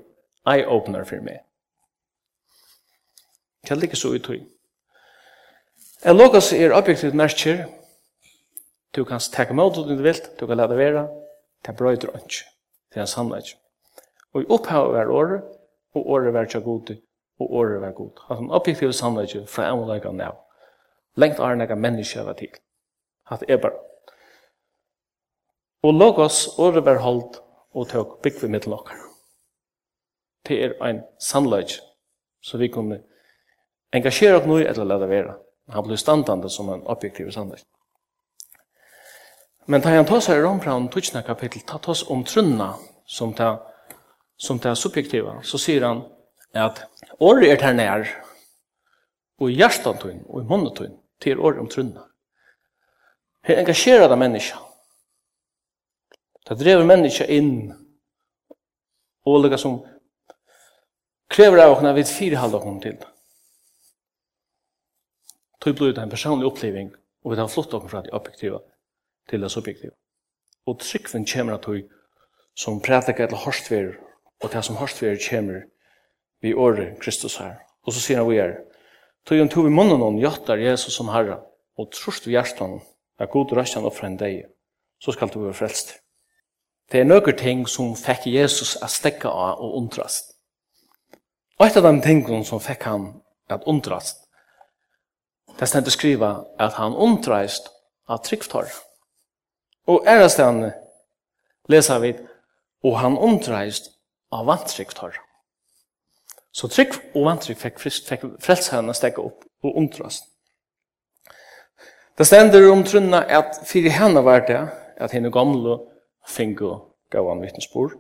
eye-opener 0.49 1.05
for 1.05 1.21
meg. 1.21 1.43
Det 3.61 3.77
er 3.77 3.85
ikke 3.85 4.01
så 4.01 4.15
uttøy. 4.17 4.41
En 6.07 6.17
logos 6.17 6.53
er 6.57 6.73
objektivt 6.73 7.15
merker. 7.15 7.67
Du 8.97 9.05
kan 9.05 9.21
takke 9.21 9.55
mot 9.55 9.77
det 9.77 9.85
du 9.99 10.03
vil, 10.03 10.21
du 10.41 10.47
kan 10.47 10.57
lade 10.57 10.79
være. 10.79 11.09
Det 11.67 11.77
brøyder 11.77 12.17
ikke. 12.23 12.47
Det 12.89 13.03
er 13.03 13.05
en 13.05 13.13
sannhet. 13.13 13.53
Og 14.33 14.43
i 14.43 14.49
opphavet 14.49 14.97
er 15.01 15.13
året, 15.13 15.43
og 15.95 16.09
året 16.09 16.37
er 16.37 16.49
ikke 16.49 16.65
god 16.65 16.97
og 17.39 17.55
året 17.55 17.81
var 17.81 17.91
god. 17.91 18.11
At 18.31 18.39
en 18.39 18.51
objektiv 18.51 18.93
sannleggje 18.93 19.47
fra 19.47 19.69
en 19.69 19.83
og 19.83 19.91
lega 19.91 20.13
nav. 20.13 20.37
Lengt 21.17 21.39
er 21.39 21.55
nega 21.55 21.75
mennesker 21.75 22.25
var 22.25 22.33
til. 22.33 22.53
At 23.31 23.41
det 23.41 23.51
er 23.51 23.57
bare. 23.57 23.79
Og 25.83 25.95
logos 25.95 26.59
året 26.59 26.85
var 26.85 26.99
holdt 26.99 27.41
og 27.75 27.89
tok 27.89 28.23
bygg 28.23 28.43
ved 28.43 28.49
middel 28.49 28.73
okkar. 28.73 28.97
Det 30.49 30.65
er 30.65 30.75
en 30.85 31.03
sannleggje 31.21 31.83
så 32.43 32.59
vi 32.59 32.69
kunne 32.69 33.01
engasjere 33.93 34.39
oss 34.39 34.47
noe 34.47 34.65
eller 34.65 34.85
lade 34.85 35.09
være. 35.09 35.35
Han 35.75 35.87
ble 35.87 35.97
standande 35.99 36.51
som 36.51 36.69
en 36.71 36.85
objektiv 36.87 37.31
sannleggje. 37.35 37.67
Men 39.67 39.83
tar 39.83 39.97
han 39.97 40.07
tar 40.07 40.21
seg 40.23 40.39
i 40.39 40.43
Rombraun 40.45 40.89
tutsna 40.89 41.25
kapittel, 41.27 41.65
ta 41.67 41.81
oss 41.91 42.05
om 42.11 42.23
trunna 42.25 42.75
som 43.07 43.33
tar 43.35 43.59
som 44.37 44.59
det 44.59 44.77
subjektiva, 44.77 45.41
så 45.43 45.59
sier 45.59 45.85
han 45.87 46.03
at 46.55 46.83
Året 47.21 47.51
er 47.51 47.57
der 47.57 47.73
nær, 47.73 48.09
og 49.41 49.51
i 49.51 49.57
hjertan 49.57 49.99
tøyn, 50.01 50.23
og 50.29 50.43
i 50.43 50.49
munnen 50.49 50.75
tøyn, 50.77 50.97
til 51.21 51.41
året 51.41 51.61
om 51.63 51.69
trunna. 51.73 52.05
Her 53.47 53.61
engasjerer 53.63 54.09
det 54.09 54.19
menneska. 54.19 54.59
Det 56.49 56.59
drever 56.61 56.85
menneska 56.85 57.25
inn, 57.33 57.73
og 59.27 59.41
lukka 59.43 59.59
som 59.59 59.79
krever 61.33 61.63
av 61.65 61.77
okna 61.77 61.95
vid 61.97 62.11
firehald 62.11 62.55
okna 62.59 62.81
til. 62.85 62.99
Tøy 65.65 65.73
blod 65.73 65.95
ut 65.95 66.03
en 66.03 66.13
personlig 66.13 66.51
oppleving, 66.51 66.91
og 67.25 67.33
vi 67.33 67.39
tar 67.41 67.49
flott 67.51 67.75
okna 67.75 67.91
fra 67.91 68.03
det 68.05 68.13
objektiva 68.15 68.61
til 69.31 69.43
det 69.43 69.51
subjektiva. 69.51 69.95
Og 70.67 70.81
tryggven 70.83 71.25
kommer 71.27 71.57
at 71.57 71.65
tøy 71.65 71.87
som 72.57 72.83
prætika 72.83 73.25
eller 73.25 73.41
hårstverer, 73.41 73.97
og 74.43 74.53
det 74.53 74.65
som 74.65 74.77
hårstverer 74.77 75.19
kommer 75.31 75.65
vi 76.43 76.55
åre 76.55 76.95
Kristus 77.01 77.39
her. 77.41 77.59
Og 77.87 77.95
så 77.95 78.03
sier 78.03 78.21
han 78.21 78.29
vi 78.31 78.41
er, 78.43 78.59
tog 79.27 79.39
en 79.39 79.51
tog 79.51 79.67
i 79.67 79.73
munnen 79.73 80.03
om 80.03 80.19
gjøttar 80.21 80.63
Jesus 80.63 80.95
som 80.97 81.11
herre, 81.15 81.41
og 81.79 81.91
trost 81.95 82.27
vi 82.27 82.35
hjertan, 82.35 82.81
er 83.19 83.31
god 83.33 83.53
røstjan 83.57 83.87
opp 83.89 83.97
fra 83.97 84.11
en 84.11 84.19
deg, 84.21 84.45
så 85.01 85.13
skal 85.13 85.31
du 85.33 85.41
være 85.43 85.57
frelst. 85.57 85.97
Det 86.93 87.01
er 87.01 87.09
nøkker 87.09 87.35
ting 87.39 87.65
som 87.69 87.97
fikk 87.99 88.29
Jesus 88.31 88.77
å 88.79 88.89
stekke 88.91 89.29
av 89.29 89.63
og 89.63 89.79
undrast. 89.81 90.37
Og 91.59 91.67
et 91.67 91.79
av 91.81 91.87
de 91.89 92.03
tingene 92.05 92.45
som 92.45 92.63
fikk 92.63 92.87
han 92.87 93.09
at 93.51 93.65
undrast, 93.67 94.27
det 95.57 95.69
stendte 95.71 95.91
skriva 95.91 96.45
at 96.61 96.77
han 96.77 96.95
undrast 96.95 97.71
av 98.07 98.21
tryggtar. 98.27 98.69
Og 99.89 100.07
ærast 100.07 100.43
han 100.43 100.69
leser 101.73 102.03
vi, 102.03 102.13
og 102.85 102.99
han 103.01 103.17
undrast 103.19 103.91
av 104.31 104.47
vantrygtar. 104.47 105.17
Så 106.57 106.71
trygg 106.73 106.95
og 107.13 107.27
vantrygg 107.27 107.59
fikk, 107.61 107.83
fikk 107.85 108.23
frelsherren 108.41 108.89
å 108.89 108.97
stekke 108.97 109.21
opp 109.21 109.45
og 109.67 109.77
undrast. 109.77 110.31
Det 112.17 112.25
stender 112.25 112.65
om 112.71 112.81
trunna 112.87 113.21
at 113.39 113.59
fyrir 113.69 113.93
henne 113.93 114.23
var 114.25 114.47
det 114.49 114.63
at 114.97 115.13
henne 115.13 115.29
gamle 115.33 115.77
fingo 116.27 116.71
gav 117.13 117.29
han 117.29 117.43
vittnesbord, 117.45 117.99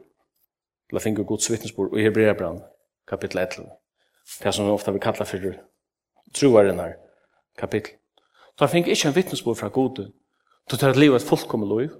eller 0.88 1.04
fingo 1.04 1.26
gods 1.28 1.50
vittnesbord, 1.52 1.90
og 1.92 2.00
i 2.00 2.06
Hebreabran, 2.06 2.62
kapittel 3.08 3.42
11, 3.42 3.66
det 4.40 4.54
som 4.54 4.64
vi 4.64 4.72
ofta 4.72 4.94
vil 4.94 5.04
kalla 5.04 5.28
fyrir 5.28 5.58
truarenar, 6.32 6.96
kapittel. 7.60 7.98
Da 8.56 8.64
han 8.64 8.72
fingo 8.72 8.94
ikke 8.94 9.10
en 9.10 9.18
vittnesbord 9.18 9.60
fra 9.60 9.68
gode, 9.68 10.08
til 10.70 10.88
et 10.88 10.96
liv 10.96 11.14
et 11.14 11.28
fullkommer 11.28 11.68
liv. 11.76 11.92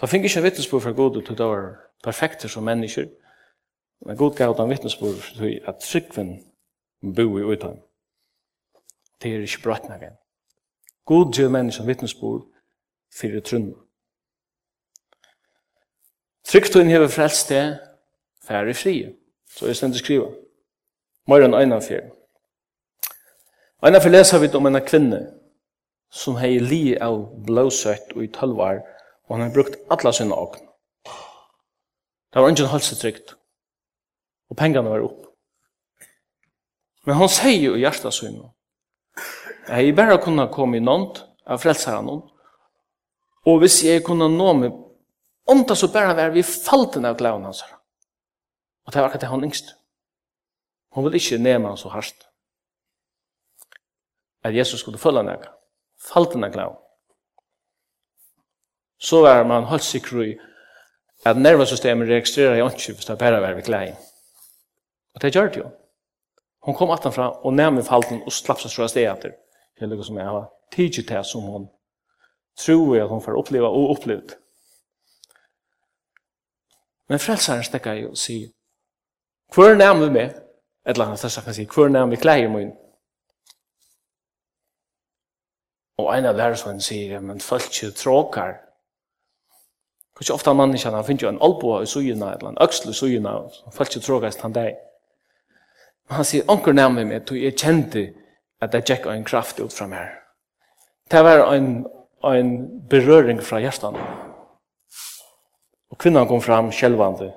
Da 0.00 0.08
han 0.08 0.16
fingo 0.16 0.26
ikke 0.26 0.42
en 0.42 0.48
vittnesbord 0.50 0.82
fra 0.82 0.96
gode, 0.98 1.22
til 1.22 1.38
det 1.38 1.46
var 1.46 1.70
perfekter 2.02 2.50
som 2.50 2.66
mennesker, 2.66 3.06
Men 4.06 4.16
god 4.16 4.36
gav 4.36 4.56
den 4.56 4.70
vittnesbord 4.70 5.14
til 5.36 5.60
at 5.66 5.76
tryggven 5.80 6.52
bo 7.14 7.38
i 7.38 7.42
utan. 7.42 7.82
Det 9.22 9.34
er 9.34 9.40
ikke 9.40 9.62
bratt 9.62 9.88
nagen. 9.88 10.16
God 11.04 11.32
gjør 11.34 11.48
menneskene 11.48 11.86
vittnesbord 11.86 12.46
fyrir 13.14 13.40
trunn. 13.40 13.74
Tryggtun 16.44 16.88
hever 16.88 17.08
frelst 17.08 17.48
det 17.48 17.78
færre 18.44 18.74
fri. 18.74 19.14
så 19.56 19.66
jeg 19.66 19.76
stendt 19.76 19.96
skriva. 19.96 20.28
Morgon 21.26 21.54
einan 21.54 21.82
fyrir. 21.82 22.10
Einan 23.82 24.02
fyrir 24.02 24.18
leser 24.18 24.38
vi 24.38 24.50
om 24.54 24.66
en 24.66 24.80
kvinne 24.86 25.20
som 26.10 26.36
hei 26.36 26.58
li 26.58 26.96
av 27.00 27.18
blåsøtt 27.46 28.14
og 28.16 28.24
i 28.24 28.30
tølvar, 28.32 28.80
og 29.28 29.36
han 29.36 29.46
har 29.46 29.54
brukt 29.54 29.76
alla 29.90 30.12
sinne 30.12 30.34
åkn. 30.34 30.64
Det 32.32 32.42
var 32.42 32.48
ingen 32.48 32.72
halsetrygt. 32.72 33.37
Og 34.48 34.56
pengene 34.56 34.88
var 34.88 35.04
opp. 35.04 35.26
Men 37.06 37.16
han 37.20 37.30
sier 37.32 37.60
jo 37.62 37.76
i 37.76 37.82
hjertet 37.84 38.14
sin 38.14 38.36
nå. 38.36 38.50
Jeg 39.68 39.96
bare 39.96 40.18
kunne 40.20 40.48
komme 40.52 40.78
i 40.78 40.84
nånd, 40.84 41.22
av 41.48 41.60
frelser. 41.62 42.04
Og 43.48 43.60
hvis 43.62 43.82
jeg 43.84 44.04
kunne 44.04 44.28
nå 44.28 44.52
meg, 44.56 44.74
om 45.48 45.64
det 45.64 45.76
så 45.80 45.88
bare 45.92 46.16
var 46.16 46.34
vi 46.34 46.44
falten 46.44 47.08
av 47.08 47.16
glæven 47.16 47.46
hans 47.48 47.62
her. 47.64 47.76
Og 48.84 48.92
det 48.92 49.00
var 49.00 49.08
akkurat 49.08 49.24
det 49.24 49.30
han 49.30 49.44
yngst. 49.44 49.72
Hun 50.92 51.04
ville 51.04 51.20
ikke 51.20 51.38
nema 51.40 51.72
han 51.72 51.80
så 51.80 51.88
hardt. 51.92 52.26
At 54.44 54.56
Jesus 54.56 54.80
skulle 54.80 55.00
følge 55.00 55.24
henne. 55.24 55.48
Falten 56.12 56.44
av 56.44 56.52
glæven. 56.52 56.76
Så 58.98 59.22
var 59.22 59.44
man 59.46 59.68
holdt 59.70 59.84
sikker 59.84 60.22
i 60.24 60.30
at 61.26 61.38
nervesystemet 61.38 62.08
registrerer 62.08 62.58
jeg 62.58 62.72
ikke 62.72 62.98
hvis 62.98 63.08
det 63.08 63.18
bare 63.18 63.40
var 63.40 63.54
vi 63.54 63.62
glæven. 63.62 63.96
Og 65.18 65.22
det 65.22 65.34
gjør 65.34 65.48
det 65.48 65.56
jo. 65.56 65.70
Hon 66.62 66.74
kom 66.74 66.90
attanfra 66.90 67.24
og 67.42 67.54
nærmere 67.54 67.84
falten 67.84 68.20
og 68.22 68.32
slapp 68.32 68.60
seg 68.62 68.70
strøst 68.70 68.94
stedet 68.94 69.10
etter. 69.10 69.32
Hele 69.80 69.90
lukket 69.90 70.06
som 70.06 70.20
jeg 70.20 70.30
har 70.30 70.44
tidsit 70.70 71.08
til 71.08 71.24
som 71.26 71.48
hon 71.50 71.64
tror 72.58 73.00
at 73.02 73.08
hon 73.10 73.22
får 73.24 73.38
oppleva 73.40 73.66
og 73.66 73.96
opplevd. 73.96 74.36
Men 77.08 77.18
frelsaren 77.18 77.66
stekker 77.66 77.98
jo 77.98 78.12
og 78.14 78.16
sier, 78.16 78.48
Hvor 79.54 79.66
hver 79.66 79.74
nærmig 79.74 80.12
med, 80.12 80.24
et 80.86 80.94
eller 80.94 81.04
annet 81.04 81.18
størst 81.18 81.44
kan 81.44 81.54
si, 81.54 81.64
Hvor 81.64 81.82
hver 81.82 81.92
nærmig 81.92 82.18
klæger 82.18 82.48
min. 82.48 82.72
Og 85.98 86.18
en 86.18 86.30
av 86.30 86.36
lærersvennen 86.36 86.80
sier, 86.80 87.20
men 87.20 87.40
folk 87.40 87.66
ikke 87.66 87.90
tråkar. 87.90 88.52
Kanskje 90.16 90.34
ofta 90.34 90.52
mann 90.52 90.74
ikke, 90.74 90.90
han 90.90 91.04
finner 91.04 91.22
jo 91.22 91.28
en 91.28 91.42
alboa 91.42 91.82
i 91.82 91.86
suyina, 91.86 92.34
eller 92.34 92.48
en 92.48 92.62
øksel 92.62 92.90
i 92.90 92.92
sugina 92.92 93.30
og 93.30 93.72
folk 93.72 93.96
ikke 93.96 94.06
tråkar 94.06 94.28
i 94.28 94.38
stand 94.38 94.54
deg. 94.54 94.76
Og 96.08 96.14
han 96.16 96.24
sier, 96.24 96.46
onker 96.48 96.72
nærmere 96.72 97.04
meg, 97.04 97.26
tog 97.26 97.36
jeg 97.40 97.56
kjente 97.58 98.06
at 98.62 98.72
det 98.72 98.86
gikk 98.88 99.06
en 99.06 99.26
kraft 99.28 99.60
ut 99.60 99.74
fra 99.74 99.86
meg. 99.90 100.14
Det 101.10 101.20
var 101.24 101.44
en, 101.54 101.84
en 102.24 102.54
berøring 102.88 103.42
fra 103.44 103.60
hjertan. 103.60 103.96
Og 105.90 105.98
kvinnan 106.00 106.28
kom 106.28 106.42
fram 106.44 106.72
sjelvande, 106.72 107.30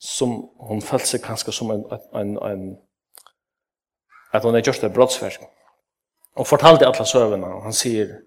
som 0.00 0.34
hon 0.68 0.82
følte 0.84 1.14
seg 1.14 1.24
kanskje 1.24 1.54
som 1.56 1.72
en, 1.72 1.84
en, 2.14 2.36
en 2.36 2.66
at 4.36 4.44
hon 4.44 4.56
er 4.56 4.64
gjørst 4.64 4.84
et 4.84 4.92
brottsverk. 4.92 5.40
Og 6.36 6.46
fortalte 6.46 6.86
alle 6.86 7.06
søvnene, 7.08 7.48
og 7.48 7.62
han 7.64 7.76
sier, 7.76 8.18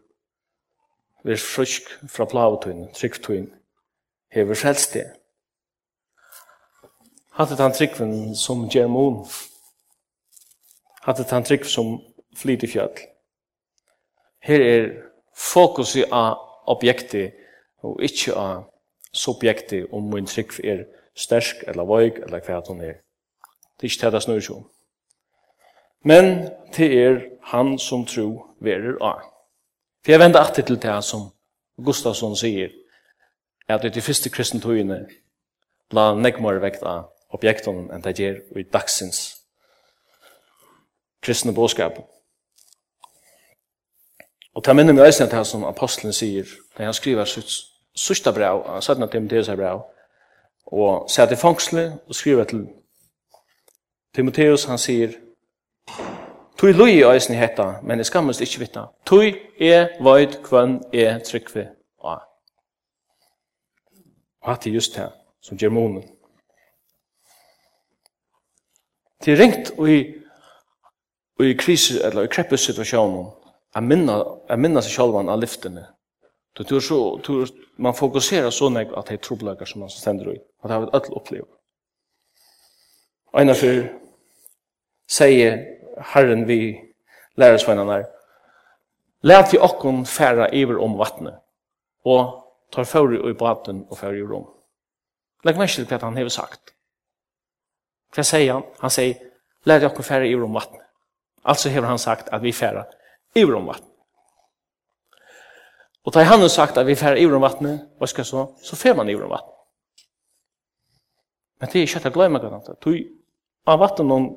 vi 1.23 1.35
er 1.35 1.41
frysk 1.41 1.89
fra 2.09 2.25
plavetøyne, 2.25 2.87
trygtøyne, 2.95 3.51
hever 4.33 4.57
frelst 4.57 4.95
det. 4.95 5.05
Hatt 7.39 7.51
et 7.51 7.59
han 7.63 7.71
tryggven 7.71 8.35
som 8.35 8.65
Gjermon. 8.67 9.21
Hatt 11.05 11.19
et 11.23 11.29
han 11.31 11.43
tryggven 11.47 11.69
som 11.71 11.91
flyt 12.35 12.63
i 12.63 12.67
fjall. 12.67 12.97
Her 14.43 14.59
er 14.61 14.87
fokus 15.31 15.93
i 15.95 16.03
objektet, 16.67 17.37
og 17.79 18.01
ikkje 18.03 18.33
av 18.35 18.65
subjektet 19.15 19.87
om 19.95 20.09
min 20.11 20.27
trygg 20.27 20.51
er 20.67 20.81
stersk 21.15 21.63
eller 21.67 21.87
vøyg, 21.87 22.17
eller 22.25 22.43
hva 22.43 22.59
hun 22.67 22.81
er. 22.83 22.97
Det 23.79 23.87
er 23.87 23.93
ikke 23.93 24.05
det 24.05 24.13
det 24.13 24.21
snur 24.23 24.49
om. 24.57 24.65
Men 26.03 26.49
det 26.75 26.89
er 27.03 27.21
han 27.53 27.77
som 27.79 28.03
tro 28.05 28.49
verer 28.59 28.97
a. 28.99 29.13
For 30.03 30.11
jeg 30.11 30.19
vender 30.19 30.39
alltid 30.39 30.67
til 30.67 30.81
det 30.81 30.97
som 31.03 31.29
Gustafsson 31.85 32.35
sier, 32.35 32.67
at 33.69 33.79
det 33.81 33.93
er 33.93 33.95
de 33.95 34.03
første 34.03 34.29
kristentøyene 34.29 34.99
la 35.95 36.13
nekmar 36.19 36.59
vekt 36.59 36.83
av 36.83 37.07
objekten 37.29 37.89
enn 37.93 38.03
det 38.03 38.17
gjør 38.19 38.39
i 38.57 38.63
dagsins 38.63 39.39
kristne 41.21 41.53
bådskap. 41.53 41.99
Og 44.55 44.63
ta 44.63 44.73
minner 44.73 44.95
meg 44.95 45.09
eisen 45.09 45.29
til 45.29 45.45
som 45.45 45.63
apostelen 45.67 46.13
sier, 46.15 46.47
da 46.77 46.87
han 46.87 46.93
skriver 46.93 47.25
sitt 47.25 47.51
sørste 47.95 48.33
brev, 48.33 48.63
han 48.65 48.81
satt 48.81 48.97
til 48.97 49.11
Timotheus 49.11 49.49
brev, 49.55 49.81
og 50.65 51.09
sier 51.09 51.27
til 51.27 51.37
fangsle 51.37 51.85
og 52.07 52.15
skriver 52.15 52.43
til 52.43 52.67
Timotheus, 54.15 54.65
han 54.65 54.77
sier, 54.77 55.13
Tui 56.59 56.73
lui 56.73 56.97
i 56.97 57.03
eisen 57.07 57.35
i 57.35 57.37
hetta, 57.39 57.77
men 57.83 58.01
jeg 58.01 58.09
skammes 58.09 58.41
ikke 58.43 58.59
vitta. 58.59 58.81
Tui 59.07 59.29
er 59.63 59.93
veit 60.03 60.41
kvann 60.43 60.81
er 60.91 61.21
tryggve 61.23 61.69
a. 62.03 62.17
Og 64.41 64.49
hatt 64.51 64.67
er 64.67 64.75
just 64.75 64.97
det 64.97 65.05
som 65.39 65.57
gjør 65.57 65.71
månen. 65.71 66.03
Det 69.25 69.33
er 69.33 69.41
ringt 69.41 69.71
og 69.77 69.89
i, 69.91 69.99
og 71.39 71.45
i 71.45 71.55
kriser, 71.59 72.05
eller 72.07 72.27
i 72.27 72.31
kreppesituasjonen, 72.31 73.31
a 73.75 73.81
minna, 73.83 74.19
a 74.49 74.57
minna 74.57 74.81
seg 74.81 74.95
sjalvan 74.95 75.31
av 75.31 75.41
lyftene. 75.41 75.85
Du, 76.57 76.63
tror 76.63 76.83
så, 76.83 76.99
du, 77.23 77.45
man 77.77 77.95
fokuserar 77.95 78.51
så 78.55 78.69
nek 78.73 78.93
at 78.97 79.11
det 79.11 79.19
er 79.19 79.23
troblagar 79.23 79.69
som 79.69 79.83
man 79.83 79.91
stender 79.93 80.31
i, 80.33 80.39
at 80.63 80.69
det 80.69 80.75
har 80.75 80.85
vi 80.85 80.93
öll 80.97 81.17
opplev. 81.19 81.49
Einar 83.37 83.59
fyr, 83.59 83.83
sier 85.09 85.59
Herren 86.13 86.47
vi 86.47 86.61
lærersvennerne, 87.37 88.05
Læt 89.21 89.51
vi 89.51 89.57
okkon 89.59 90.05
færa 90.05 90.47
iver 90.55 90.77
om 90.79 90.93
vattnet, 90.99 91.35
og 92.07 92.45
tar 92.71 92.87
fyrir 92.87 93.25
i 93.27 93.33
baten 93.35 93.81
og 93.89 93.97
fyrir 93.99 94.21
i 94.21 94.27
rom. 94.27 94.45
Legg 95.43 95.59
merke 95.59 95.83
til 95.83 95.89
hva 95.91 96.05
han 96.05 96.17
hever 96.17 96.31
sagt. 96.31 96.71
Hva 98.15 98.23
sier 98.25 98.53
han? 98.53 98.65
Han 98.81 98.93
sier, 98.93 99.19
lær 99.65 99.81
dere 99.83 100.03
fære 100.03 100.29
i 100.29 100.35
om 100.35 100.53
vatten. 100.53 100.81
Altså 101.45 101.69
har 101.69 101.85
han 101.85 101.99
sagt 101.99 102.29
at 102.31 102.43
vi 102.43 102.51
fære 102.51 102.83
i 103.35 103.43
om 103.43 103.67
vatten. 103.67 103.87
Og 106.05 106.13
da 106.13 106.23
han 106.23 106.39
har 106.39 106.47
sagt 106.47 106.77
at 106.77 106.87
vi 106.87 106.95
fære 106.95 107.19
i 107.19 107.25
om 107.25 107.41
vatten, 107.41 107.79
hva 107.97 108.07
skal 108.07 108.25
så? 108.25 108.45
Så 108.63 108.75
fære 108.75 108.95
man 108.95 109.09
i 109.09 109.15
om 109.15 109.29
vatten. 109.29 109.53
Men 111.59 111.69
det 111.69 111.75
er 111.75 111.87
ikke 111.87 111.99
at 111.99 112.05
jeg 112.05 112.13
glemmer 112.13 112.39
det. 112.39 112.75
Du, 112.83 112.93
av 113.67 113.79
vattnet 113.79 114.29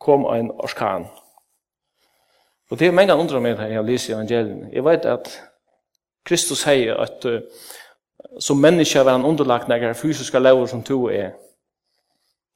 kom 0.00 0.24
en 0.24 0.50
orskan. 0.50 1.06
Og 2.70 2.78
det 2.78 2.88
er 2.88 2.92
mange 2.92 3.12
andre 3.12 3.40
med 3.40 3.58
jeg 3.58 3.84
lyser 3.84 4.12
i 4.12 4.14
evangelien. 4.14 4.72
Jeg 4.72 4.84
vet 4.84 5.04
at 5.04 5.28
Kristus 6.24 6.62
sier 6.62 6.96
at 7.02 7.24
uh, 7.24 7.40
som 8.38 8.56
menneske 8.56 9.04
var 9.04 9.16
han 9.16 9.24
underlagt 9.24 9.68
når 9.68 9.92
fysiske 9.92 10.38
lever 10.38 10.66
som 10.66 10.82
to 10.82 11.08
er. 11.08 11.30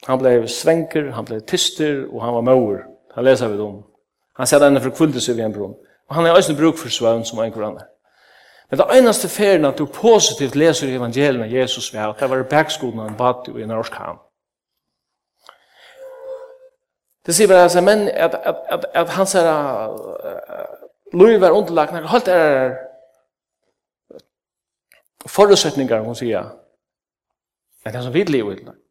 Han 0.06 0.18
blev 0.18 0.48
svenker, 0.48 1.10
han 1.12 1.24
blev 1.24 1.40
tyster, 1.46 2.04
og 2.12 2.24
han 2.24 2.34
var 2.34 2.40
mauer. 2.40 2.78
Han 3.14 3.24
leser 3.24 3.48
vi 3.48 3.58
om. 3.60 3.82
Han 4.36 4.46
sier 4.46 4.60
denne 4.60 4.80
for 4.80 4.90
kvuldes 4.90 5.28
i 5.28 5.40
en 5.40 5.52
brunn. 5.52 5.74
Og 6.08 6.14
han 6.14 6.24
har 6.24 6.36
også 6.36 6.56
bruk 6.56 6.78
for 6.78 6.88
svøvn 6.88 7.24
som 7.24 7.38
en 7.38 7.52
koran 7.52 7.78
Men 8.70 8.78
det 8.78 8.98
eneste 8.98 9.28
ferien 9.28 9.64
at 9.64 9.78
du 9.78 9.86
positivt 9.86 10.56
leser 10.56 10.88
evangeliet 10.88 11.44
av 11.44 11.52
Jesus 11.52 11.94
ved 11.94 12.00
at 12.00 12.20
det 12.20 12.30
var 12.30 12.40
i 12.40 12.48
bergskolen 12.50 12.98
han 12.98 13.16
bad 13.16 13.48
i 13.48 13.66
norsk 13.66 13.92
ham. 13.92 14.18
Det 17.26 17.34
sier 17.34 17.48
bare 17.48 17.62
altså, 17.62 17.80
men 17.80 18.08
at, 18.08 18.34
at, 18.34 18.56
at, 18.68 18.84
at 18.94 19.08
han 19.08 19.26
sier 19.26 19.48
at 19.48 20.00
Louis 21.12 21.40
var 21.40 21.50
underlagt, 21.50 21.92
når 21.92 22.14
alt 22.14 22.28
er 22.28 22.74
forutsetninger, 25.26 26.00
hun 26.00 26.14
sier, 26.14 26.50
det 27.84 27.94
han 27.94 28.02
som 28.02 28.14
vidlig 28.14 28.40
er 28.40 28.44
underlagt 28.44 28.83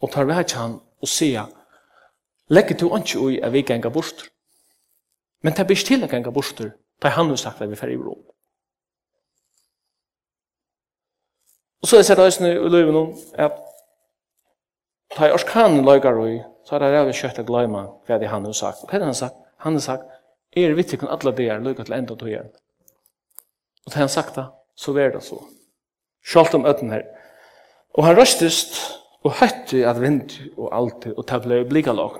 og 0.00 0.12
tar 0.12 0.28
vekk 0.28 0.56
han 0.58 0.78
og 0.78 1.10
sier, 1.10 1.46
legger 2.48 2.78
du 2.78 2.88
ikke 2.96 3.20
ui 3.20 3.38
at 3.42 3.52
vi 3.52 3.62
ganger 3.62 3.90
bort. 3.90 4.28
Men 5.42 5.54
det 5.54 5.66
blir 5.66 5.84
til 5.86 6.04
å 6.04 6.10
ganger 6.10 6.34
bort, 6.34 6.60
da 7.02 7.14
han 7.14 7.30
har 7.30 7.40
sagt 7.40 7.62
at 7.62 7.70
vi 7.70 7.78
fer 7.78 7.92
i 7.92 7.96
rom. 7.96 8.22
Og 11.82 11.88
så 11.88 11.96
er 11.96 12.02
det 12.02 12.08
sett 12.08 12.18
reisende 12.18 12.54
i 12.56 12.70
løyven 12.72 12.96
om 12.98 13.10
at 13.38 13.58
ta 15.14 15.28
i 15.28 15.34
orskanen 15.34 15.84
løyger 15.86 16.18
ui, 16.18 16.38
så 16.66 16.74
er 16.74 16.82
det 16.82 16.88
rævlig 16.92 17.14
kjøtt 17.20 17.38
å 17.42 17.46
gløyma 17.46 17.84
hva 18.08 18.18
det 18.18 18.30
han 18.32 18.44
har 18.44 18.56
sagt. 18.56 18.82
Og 18.82 18.90
hva 18.90 18.98
er 18.98 19.04
det 19.04 19.10
han 19.12 19.20
sagt? 19.20 19.38
Han 19.64 19.78
har 19.78 19.84
sagt, 19.84 20.08
er 20.56 20.74
vitt 20.74 20.96
kun 20.98 21.10
alle 21.12 21.32
det 21.36 21.46
er 21.48 21.62
løyga 21.62 21.86
til 21.86 21.94
enda 21.94 22.16
tog 22.18 22.28
igjen. 22.28 22.50
Og 23.86 23.92
da 23.94 24.02
han 24.02 24.10
sagt 24.12 24.36
det, 24.36 24.48
så 24.76 24.92
var 24.92 25.14
det 25.14 25.22
så. 25.24 25.38
Sjalt 26.24 26.54
om 26.58 26.66
øtten 26.66 26.90
her. 26.92 27.06
Og 27.96 28.04
han 28.04 28.18
røstest, 28.18 28.76
og 29.28 29.36
høtti 29.42 29.82
at 29.84 30.00
vind 30.00 30.32
og 30.56 30.70
alt, 30.72 31.06
og 31.12 31.26
ta 31.28 31.38
blei 31.42 31.60
blika 31.68 31.92
lag. 31.92 32.16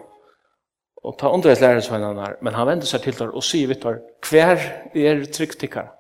Og 1.06 1.14
ta 1.16 1.30
undre 1.32 1.54
et 1.54 1.62
lærersvennerne, 1.62 2.34
men 2.42 2.54
han 2.54 2.66
vendte 2.68 2.88
seg 2.90 3.04
til 3.04 3.16
der 3.16 3.30
og 3.32 3.44
sier, 3.46 3.70
vitt 3.70 3.86
hver 4.28 4.58
er 4.92 5.22
tryggtikkar? 5.32 5.92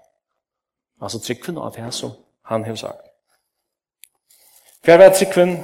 Altså 1.00 1.20
tryggvinn 1.22 1.60
av 1.62 1.76
det 1.76 1.86
som 1.94 2.12
han 2.50 2.66
har 2.66 2.76
sagt. 2.76 3.06
Hver 4.84 4.98
var 4.98 5.14
tryggvinn? 5.14 5.54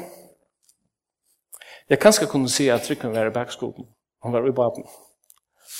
Jeg 1.90 2.00
kanskje 2.00 2.30
kunne 2.30 2.48
si 2.48 2.70
at 2.72 2.86
tryggvinn 2.86 3.16
var 3.16 3.28
i 3.28 3.34
bakskolen. 3.34 3.88
Han 4.22 4.32
var 4.32 4.46
i 4.48 4.54
baden. 4.54 4.86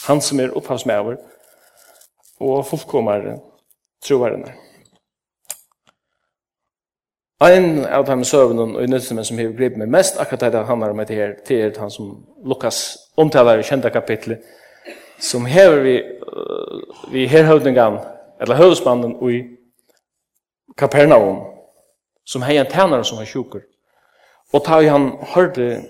Han 0.09 0.21
som 0.21 0.41
er 0.41 0.53
opphavsmæver 0.59 1.17
og 2.41 2.67
fullkommare 2.67 3.39
trovarene. 4.05 4.53
Ein 7.45 7.85
av 7.85 8.07
dem 8.07 8.23
søvnen 8.25 8.77
og 8.77 8.83
i 8.83 8.87
nødvendig 8.89 9.27
som 9.27 9.39
har 9.39 9.51
gripet 9.57 9.77
meg 9.77 9.91
mest, 9.93 10.17
akkurat 10.21 10.53
det 10.53 10.63
han 10.65 10.83
har 10.83 10.93
med 10.97 11.07
det 11.07 11.17
her, 11.17 11.33
det 11.49 11.59
er 11.61 11.81
han 11.81 11.91
som 11.91 12.25
Lukas 12.45 12.97
omtaler 13.17 13.59
i 13.61 13.67
kjente 13.67 13.91
kapitlet, 13.91 14.41
som 15.21 15.45
hever 15.47 15.83
vi, 15.85 15.97
vi 17.13 17.27
herhøvdingen, 17.27 17.99
eller 18.41 18.57
høvdsmannen 18.57 19.19
i 19.31 19.43
Kapernaum, 20.79 21.43
som 22.25 22.43
hei 22.43 22.57
en 22.57 22.71
tænare 22.71 23.05
som 23.05 23.19
var 23.19 23.29
sjuker. 23.29 23.61
Og 24.53 24.65
ta 24.65 24.81
han 24.81 25.11
hørte, 25.35 25.83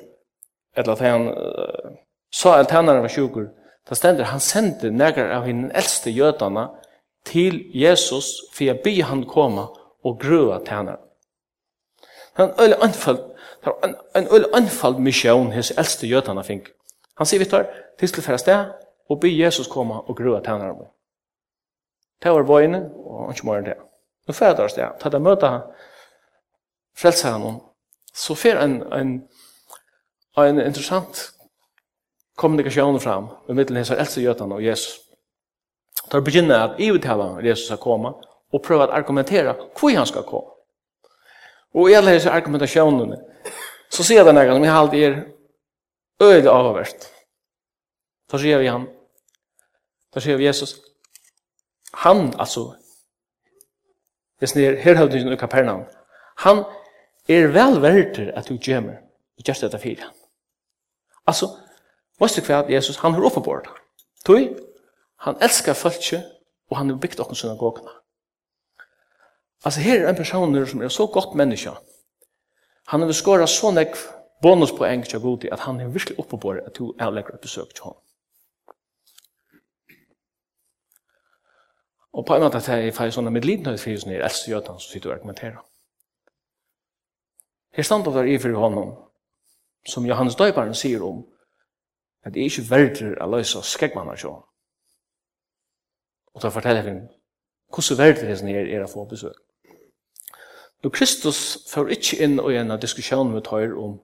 eller 0.77 0.95
ta 0.95 1.05
han 1.13 1.29
uh, 1.29 1.95
sa 2.33 2.59
en 2.59 2.67
tænare 2.67 3.07
var 3.07 3.09
sjuker, 3.09 3.47
da 3.89 3.95
stender, 3.95 4.25
han 4.25 4.41
sendte 4.41 4.91
negar 4.91 5.31
av 5.39 5.47
henne 5.47 5.71
eldste 5.77 6.11
jødana 6.11 6.67
til 7.25 7.63
Jesus, 7.75 8.41
for 8.53 8.65
jeg 8.65 8.81
be 8.85 9.03
han 9.03 9.25
komme 9.29 9.69
og 10.05 10.19
grua 10.21 10.59
tænare. 10.67 10.99
Han 12.35 12.51
er 12.51 12.61
øyelig 12.61 12.77
anfall, 12.83 13.19
han 13.65 13.95
er 14.15 14.33
øyelig 14.33 14.49
anfall 14.55 14.99
misjøn 15.01 15.53
hos 15.53 15.71
eldste 15.71 16.07
jødene 16.07 16.45
fink. 16.45 16.71
Han 17.19 17.27
sier, 17.27 17.39
Vittar, 17.39 17.67
til 17.99 18.09
skal 18.09 18.23
færa 18.23 18.39
sted, 18.39 18.65
og 19.11 19.21
be 19.21 19.31
Jesus 19.31 19.69
komme 19.71 20.01
og 20.01 20.17
grua 20.17 20.41
tænar 20.41 20.71
om. 20.71 20.87
Det 22.23 22.33
var 22.33 22.43
vøyne, 22.43 22.91
og 23.07 23.31
ikke 23.33 23.47
mer 23.47 23.61
enn 23.61 23.69
det. 23.69 23.77
Nå 24.27 24.35
færa 24.35 24.57
der 24.57 24.69
sted, 24.69 24.99
til 25.01 25.13
det 25.13 25.23
møte 25.23 25.51
frelsa 26.99 27.31
han, 27.31 27.61
så 28.15 28.35
færa 28.35 28.65
en, 28.65 28.83
en, 28.93 29.15
en 30.39 30.61
interessant 30.61 31.31
kommunikasjon 32.37 33.01
fram, 33.01 33.29
i 33.49 33.53
middelen 33.53 33.83
hos 33.83 33.91
eldste 33.91 34.23
jødene 34.23 34.55
og 34.55 34.65
Jesus. 34.65 35.01
Da 36.13 36.21
begynner 36.21 36.65
at 36.65 36.81
i 36.81 36.91
uttale 36.93 37.47
Jesus 37.49 37.67
skal 37.67 37.79
komme, 37.79 38.15
og 38.53 38.63
prøve 38.63 38.87
å 38.87 38.95
argumentere 38.95 39.55
hvor 39.79 39.95
han 39.97 40.07
skal 40.07 40.27
komme. 40.27 40.54
Og 41.75 41.91
i 41.91 41.97
alle 41.99 42.15
disse 42.15 42.31
argumentasjonene, 42.31 43.19
så 43.91 44.07
sier 44.07 44.27
den 44.27 44.39
noe 44.39 44.47
som 44.51 44.65
jeg 44.65 44.75
alltid 44.75 45.07
er 45.09 45.17
øyelig 46.23 46.51
avhørt. 46.51 47.09
Da 48.31 48.41
sier 48.41 48.63
vi 48.63 48.71
han, 48.71 48.87
da 50.15 50.23
sier 50.23 50.39
vi 50.39 50.47
Jesus, 50.47 50.77
han 52.05 52.33
altså, 52.39 52.73
hvis 54.39 54.55
her 54.55 54.99
har 54.99 55.11
du 55.11 55.17
i 55.19 55.37
Kapernaum, 55.39 55.85
han 56.43 56.65
er 57.29 57.51
vel 57.55 57.81
verdt 57.83 58.19
at 58.35 58.49
du 58.49 58.57
gjemmer, 58.59 59.03
og 59.39 59.47
gjør 59.47 59.67
dette 59.67 59.79
fire. 59.79 60.03
han. 60.03 60.15
Altså, 61.27 61.49
Måste 62.21 62.41
du 62.41 62.47
hva 62.47 62.61
at 62.63 62.71
Jesus, 62.71 63.01
han 63.03 63.15
har 63.15 63.27
oppebord. 63.27 63.67
Tui 64.27 64.53
han 65.25 65.39
elskar 65.43 65.75
fölkje, 65.75 66.21
og 66.71 66.77
han 66.79 66.91
har 66.91 66.99
byggt 67.01 67.21
okken 67.21 67.37
synagogerna. 67.37 67.91
Alltså 69.65 69.81
här 69.81 70.01
är 70.01 70.09
en 70.09 70.17
person 70.17 70.67
som 70.67 70.81
är 70.81 70.89
så 70.89 71.07
gott 71.07 71.35
människa. 71.35 71.79
Han 72.85 73.03
har 73.03 73.13
skorat 73.13 73.51
så 73.51 73.71
näck 73.71 73.97
bonuspoäng 74.43 75.03
till 75.03 75.19
god 75.19 75.45
att 75.53 75.61
han 75.61 75.81
är 75.81 75.89
virkelig 75.89 76.19
uppe 76.19 76.37
på 76.37 76.53
det 76.53 76.67
att 76.67 76.75
du 76.75 76.95
är 76.99 77.11
lägre 77.11 77.39
besök 77.43 77.75
till 77.75 77.83
honom. 77.83 78.01
Och 82.11 82.27
på 82.27 82.35
en 82.35 82.43
måte 82.43 82.57
att 82.57 82.69
jag 82.69 82.95
får 82.95 83.11
sådana 83.11 83.31
medlidenhet 83.31 83.81
för 83.81 83.91
just 83.91 84.07
nu 84.07 84.17
är 84.17 84.21
äldste 84.21 84.51
götan 84.51 84.81
som 84.81 84.93
sitter 84.93 85.09
och 85.09 85.15
argumenterar. 85.15 85.63
Här 87.73 87.83
stannar 87.83 88.13
där 88.13 88.27
i 88.27 88.39
för 88.39 88.51
honom 88.51 89.11
som 89.87 90.07
Johannes 90.07 90.37
Döjparen 90.37 90.75
säger 90.75 91.03
om 91.03 91.27
at 92.25 92.35
det 92.35 92.41
er 92.41 92.49
ikke 92.49 92.71
verder 92.71 93.17
å 93.21 93.27
løse 93.29 93.63
skrekkmannar 93.63 94.17
sjå. 94.17 94.33
Og 96.35 96.43
da 96.43 96.51
forteller 96.51 96.85
vi 96.85 96.95
hvordan 97.75 97.99
verder 97.99 98.29
hesten 98.29 98.49
er, 98.49 98.69
er 98.69 98.85
å 98.85 98.93
få 98.93 99.05
besøk. 99.09 99.44
Og 100.85 100.93
Kristus 100.93 101.59
får 101.71 101.89
ikke 101.97 102.19
inn 102.25 102.39
i 102.39 102.57
en 102.61 102.75
diskusjon 102.81 103.31
med 103.33 103.45
tøyr 103.47 103.73
om 103.81 103.99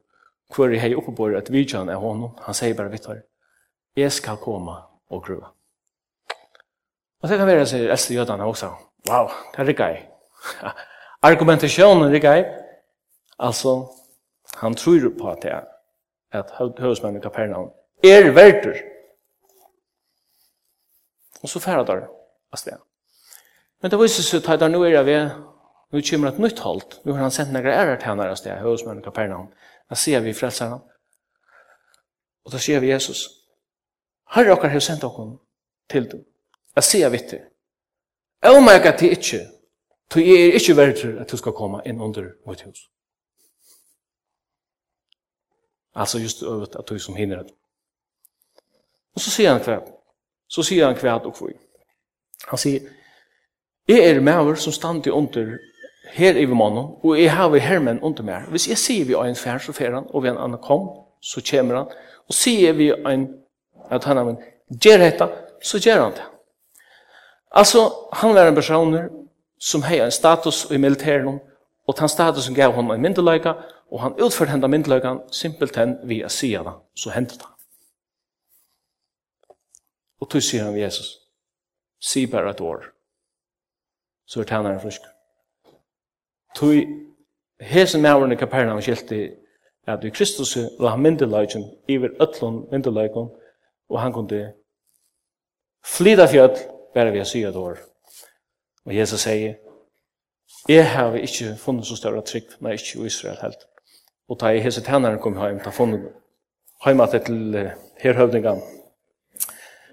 hvor 0.54 0.72
jeg 0.72 0.80
har 0.80 1.12
på 1.16 1.26
at 1.36 1.52
vi 1.52 1.62
er 1.62 1.96
honom. 1.96 2.36
Han 2.42 2.54
sier 2.54 2.74
bare 2.74 2.90
vidt 2.90 3.06
her, 3.06 3.22
jeg 3.96 4.12
skal 4.12 4.36
komme 4.36 4.72
og 5.10 5.22
grua. 5.22 5.52
Og 7.22 7.28
det 7.28 7.38
kan 7.38 7.46
være, 7.46 7.66
sier 7.66 7.92
Esther 7.92 8.14
Jødane 8.16 8.44
også, 8.44 8.70
wow, 9.10 9.28
det 9.56 9.68
er 9.68 9.86
jeg. 9.86 10.08
Argumentasjonen 11.22 12.14
er 12.14 12.22
jeg. 12.22 12.46
Altså, 13.38 13.86
han 14.56 14.74
tror 14.74 15.10
på 15.18 15.30
at 15.30 15.42
det 15.42 15.52
er 15.52 15.64
at 16.32 16.50
høvesmannen 16.78 17.20
i 17.20 17.22
Kapernaum 17.22 17.70
er 18.04 18.30
verter. 18.30 18.74
Og 21.42 21.48
så 21.48 21.60
færre 21.60 21.86
der 21.86 22.06
altså. 22.52 22.76
Men 23.82 23.90
det 23.90 24.00
viser 24.00 24.22
seg 24.22 24.48
at 24.52 24.62
han 24.62 24.70
nå 24.70 24.84
er 24.84 25.02
ved 25.02 25.30
Nu 25.90 26.02
kommer 26.02 26.28
ett 26.28 26.38
nytt 26.38 26.58
halt. 26.58 27.00
Nu 27.04 27.12
har 27.12 27.18
han 27.18 27.30
sent 27.30 27.52
några 27.52 27.74
ärar 27.74 28.00
tjänare 28.00 28.32
oss 28.32 28.42
där, 28.42 28.60
hos 28.60 28.82
i 28.82 29.02
Kapernaum. 29.04 29.46
Där 29.88 29.96
ser 29.96 30.20
vi 30.20 30.34
frälsarna. 30.34 30.82
Och 32.44 32.50
då 32.50 32.58
ser 32.58 32.80
vi 32.80 32.86
Jesus. 32.86 33.28
Herre 34.24 34.52
okkar 34.52 34.68
har 34.68 34.80
sent 34.80 35.04
okkom 35.04 35.38
til 35.88 36.10
dem. 36.10 36.24
Jag 36.74 36.84
ser 36.84 37.10
vitt 37.10 37.30
det. 37.30 37.42
Jag 38.40 38.62
märker 38.62 38.92
till 38.92 39.10
inte. 39.10 39.50
Du 40.14 40.20
är 40.20 40.54
inte 40.54 40.74
värd 40.74 41.20
att 41.20 41.28
du 41.28 41.36
ska 41.36 41.52
komma 41.52 41.82
in 41.84 42.00
under 42.00 42.34
mitt 42.46 42.66
hus. 42.66 42.78
Alltså 45.92 46.18
just 46.18 46.42
övrigt 46.42 46.76
att 46.76 46.86
du 46.86 46.98
som 46.98 47.16
hinner 47.16 47.36
det. 47.36 47.50
Och 49.14 49.20
så 49.20 49.30
säger 49.30 49.50
han 49.50 49.60
kväll. 49.60 49.82
Så 50.46 50.62
säger 50.62 50.84
han 50.84 50.94
kväll 50.94 51.20
och 51.20 51.36
kväll. 51.36 51.56
Han 52.46 52.58
säger, 52.58 52.82
Jag 53.86 53.98
er 53.98 54.20
med 54.20 54.58
som 54.58 54.72
stand 54.72 55.06
i 55.06 55.10
under 55.10 55.58
her 56.12 56.36
i 56.36 56.46
mannen, 56.46 56.94
og 57.02 57.20
jeg 57.20 57.32
har 57.32 57.48
vi 57.48 57.58
hermen 57.58 58.00
under 58.02 58.22
meg. 58.26 58.48
Hvis 58.50 58.68
jeg 58.68 58.78
sier 58.78 59.04
vi 59.08 59.14
en 59.14 59.36
fær, 59.36 59.58
så 59.58 59.72
fer 59.72 59.94
han, 59.94 60.08
og 60.10 60.22
vi 60.22 60.30
en 60.30 60.38
annen 60.38 60.60
kom, 60.62 60.88
så 61.22 61.42
kommer 61.50 61.82
han. 61.82 61.92
Og 62.28 62.34
sier 62.34 62.72
vi 62.72 62.90
en, 62.92 63.28
at 63.90 64.04
han 64.04 64.16
har 64.16 64.30
en, 64.30 64.40
gjør 64.70 65.04
dette, 65.04 65.28
så 65.62 65.78
gjør 65.78 66.04
han 66.04 66.16
det. 66.18 66.26
Altså, 67.50 67.86
han 68.12 68.34
var 68.34 68.48
en 68.48 68.54
person 68.54 68.96
som 69.60 69.82
har 69.82 70.04
en 70.04 70.10
status 70.14 70.66
i 70.70 70.78
militæren, 70.78 71.40
og 71.86 71.98
den 71.98 72.08
statusen 72.08 72.54
gav 72.54 72.72
honom 72.72 72.94
en 72.94 73.02
myndeløyga, 73.02 73.54
og 73.90 74.02
han 74.02 74.14
utførte 74.22 74.50
henne 74.50 74.68
myndeløygan 74.68 75.20
simpelthen 75.32 75.96
via 76.04 76.28
sida 76.28 76.62
da, 76.62 76.76
så 76.94 77.10
hendte 77.10 77.38
det. 77.38 77.48
Og 80.20 80.28
tog 80.30 80.42
sier 80.42 80.68
han 80.68 80.78
Jesus, 80.78 81.16
si 82.00 82.26
bare 82.26 82.50
et 82.50 82.60
år, 82.60 82.84
så 84.26 84.40
er 84.40 84.44
tænaren 84.44 84.80
frisker. 84.80 85.08
Tui 86.60 86.80
hesen 87.60 88.02
mauren 88.04 88.32
i 88.32 88.36
Kapernaum 88.36 88.82
skilti 88.84 89.20
at 89.88 90.02
vi 90.04 90.10
Kristus 90.12 90.56
la 90.78 90.90
han 90.92 91.00
myndelagjen 91.00 91.64
iver 91.88 92.12
ötlun 92.20 92.66
myndelagjen 92.72 93.30
og 93.88 94.00
han 94.00 94.12
kundi 94.12 94.42
flida 95.84 96.26
fjöll 96.28 96.58
bare 96.94 97.12
vi 97.12 97.20
a 97.20 97.24
sya 97.24 97.50
dår. 97.50 97.78
Og 98.84 98.94
Jesus 98.96 99.20
sier, 99.24 99.54
jeg 100.68 100.90
har 100.90 101.14
ikke 101.14 101.56
funnet 101.56 101.86
så 101.86 101.96
større 101.96 102.22
trygg, 102.22 102.48
nei, 102.60 102.72
ikke 102.72 102.98
i 102.98 103.06
Israel 103.06 103.38
helt. 103.42 103.64
Og 104.28 104.40
da 104.40 104.52
jeg 104.52 104.64
hese 104.64 104.82
tænaren 104.84 105.18
kom 105.18 105.38
hjem, 105.38 105.60
da 105.64 105.70
funnet 105.70 106.12
heima 106.84 107.06
til 107.06 107.56
herhøvdingan, 108.02 108.60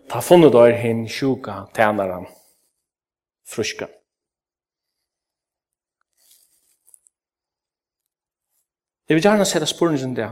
ta 0.10 0.20
funnet 0.20 0.54
dår 0.54 0.76
hin 0.82 1.08
sjuka 1.08 1.62
tænaren, 1.76 2.28
fruska. 3.48 3.88
Jeg 9.10 9.16
vil 9.16 9.24
gjerne 9.24 9.46
sette 9.46 9.66
spørningen 9.66 10.16
der. 10.16 10.32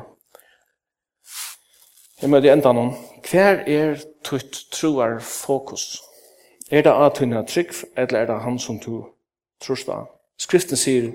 Jeg 2.22 2.30
møter 2.30 2.52
enda 2.52 2.74
noen. 2.76 2.92
Hver 3.24 3.62
er 3.68 4.02
tutt 4.24 4.58
troar 4.72 5.20
fokus? 5.24 6.02
Er 6.72 6.84
det 6.84 6.92
at 6.92 7.18
hun 7.18 7.34
er 7.34 7.46
trygg, 7.48 7.72
eller 7.98 8.20
er 8.20 8.26
det 8.26 8.42
han 8.44 8.60
som 8.60 8.80
du 8.80 9.06
tror 9.64 9.80
på? 9.86 10.00
Skriften 10.40 10.78
sier, 10.78 11.12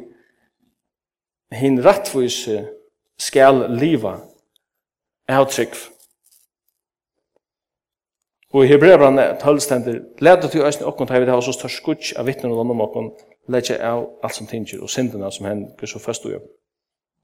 hin 1.52 1.76
rettvis 1.84 2.46
skal 3.18 3.66
liva 3.76 4.14
er 5.28 5.44
trygg. 5.44 5.76
Og 8.52 8.64
i 8.64 8.70
Hebreabran 8.72 9.20
tølstender, 9.42 10.00
leder 10.18 10.48
til 10.48 10.64
øyne 10.64 10.86
okkon 10.86 11.06
til 11.06 11.20
vi 11.26 11.30
har 11.30 11.40
så 11.40 11.52
størst 11.52 11.82
skutsk 11.82 12.16
av 12.16 12.26
vittnen 12.26 12.52
og 12.52 12.62
landom 12.62 12.80
okkon, 12.80 13.12
leder 13.48 13.84
av 13.84 14.08
alt 14.24 14.34
som 14.34 14.46
tinger 14.46 14.80
og 14.80 14.90
syndene 14.90 15.30
som 15.32 15.46
hender, 15.46 15.76
Guds 15.78 15.94
først 16.04 16.24
og 16.24 16.34
gjør 16.34 16.48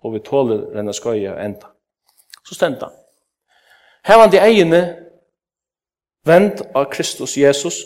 og 0.04 0.14
vi 0.14 0.18
tåler 0.18 0.70
denne 0.74 0.94
skøye 0.94 1.35
enda. 1.44 1.72
Så 2.46 2.54
stenda. 2.54 2.90
Hevandi 4.06 4.38
egene 4.38 4.82
vend 6.26 6.62
av 6.74 6.90
Kristus 6.92 7.37
Jesus, 7.37 7.85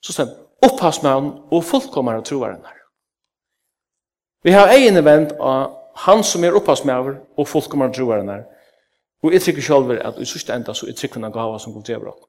så 0.00 0.12
stenda. 0.12 0.40
han 1.02 1.26
og 1.50 1.64
fullkommere 1.64 2.22
troverden 2.24 2.64
her. 2.64 2.78
Vi 4.42 4.50
har 4.50 4.72
egene 4.72 5.04
vend 5.04 5.32
av 5.40 5.76
han 5.96 6.24
som 6.24 6.44
er 6.44 6.56
opphavsmannen 6.56 7.20
og 7.36 7.48
fullkommere 7.48 7.92
troverden 7.92 8.28
her. 8.28 8.44
Og 9.22 9.32
jeg 9.32 9.42
trykker 9.42 9.62
selv 9.62 9.90
at 9.90 10.20
i 10.20 10.24
sørste 10.24 10.54
enda 10.54 10.74
så 10.74 10.86
er 10.86 10.92
trykkerne 10.92 11.32
gava 11.32 11.58
som 11.58 11.72
god 11.72 11.82
drever 11.82 12.08
okkur. 12.08 12.28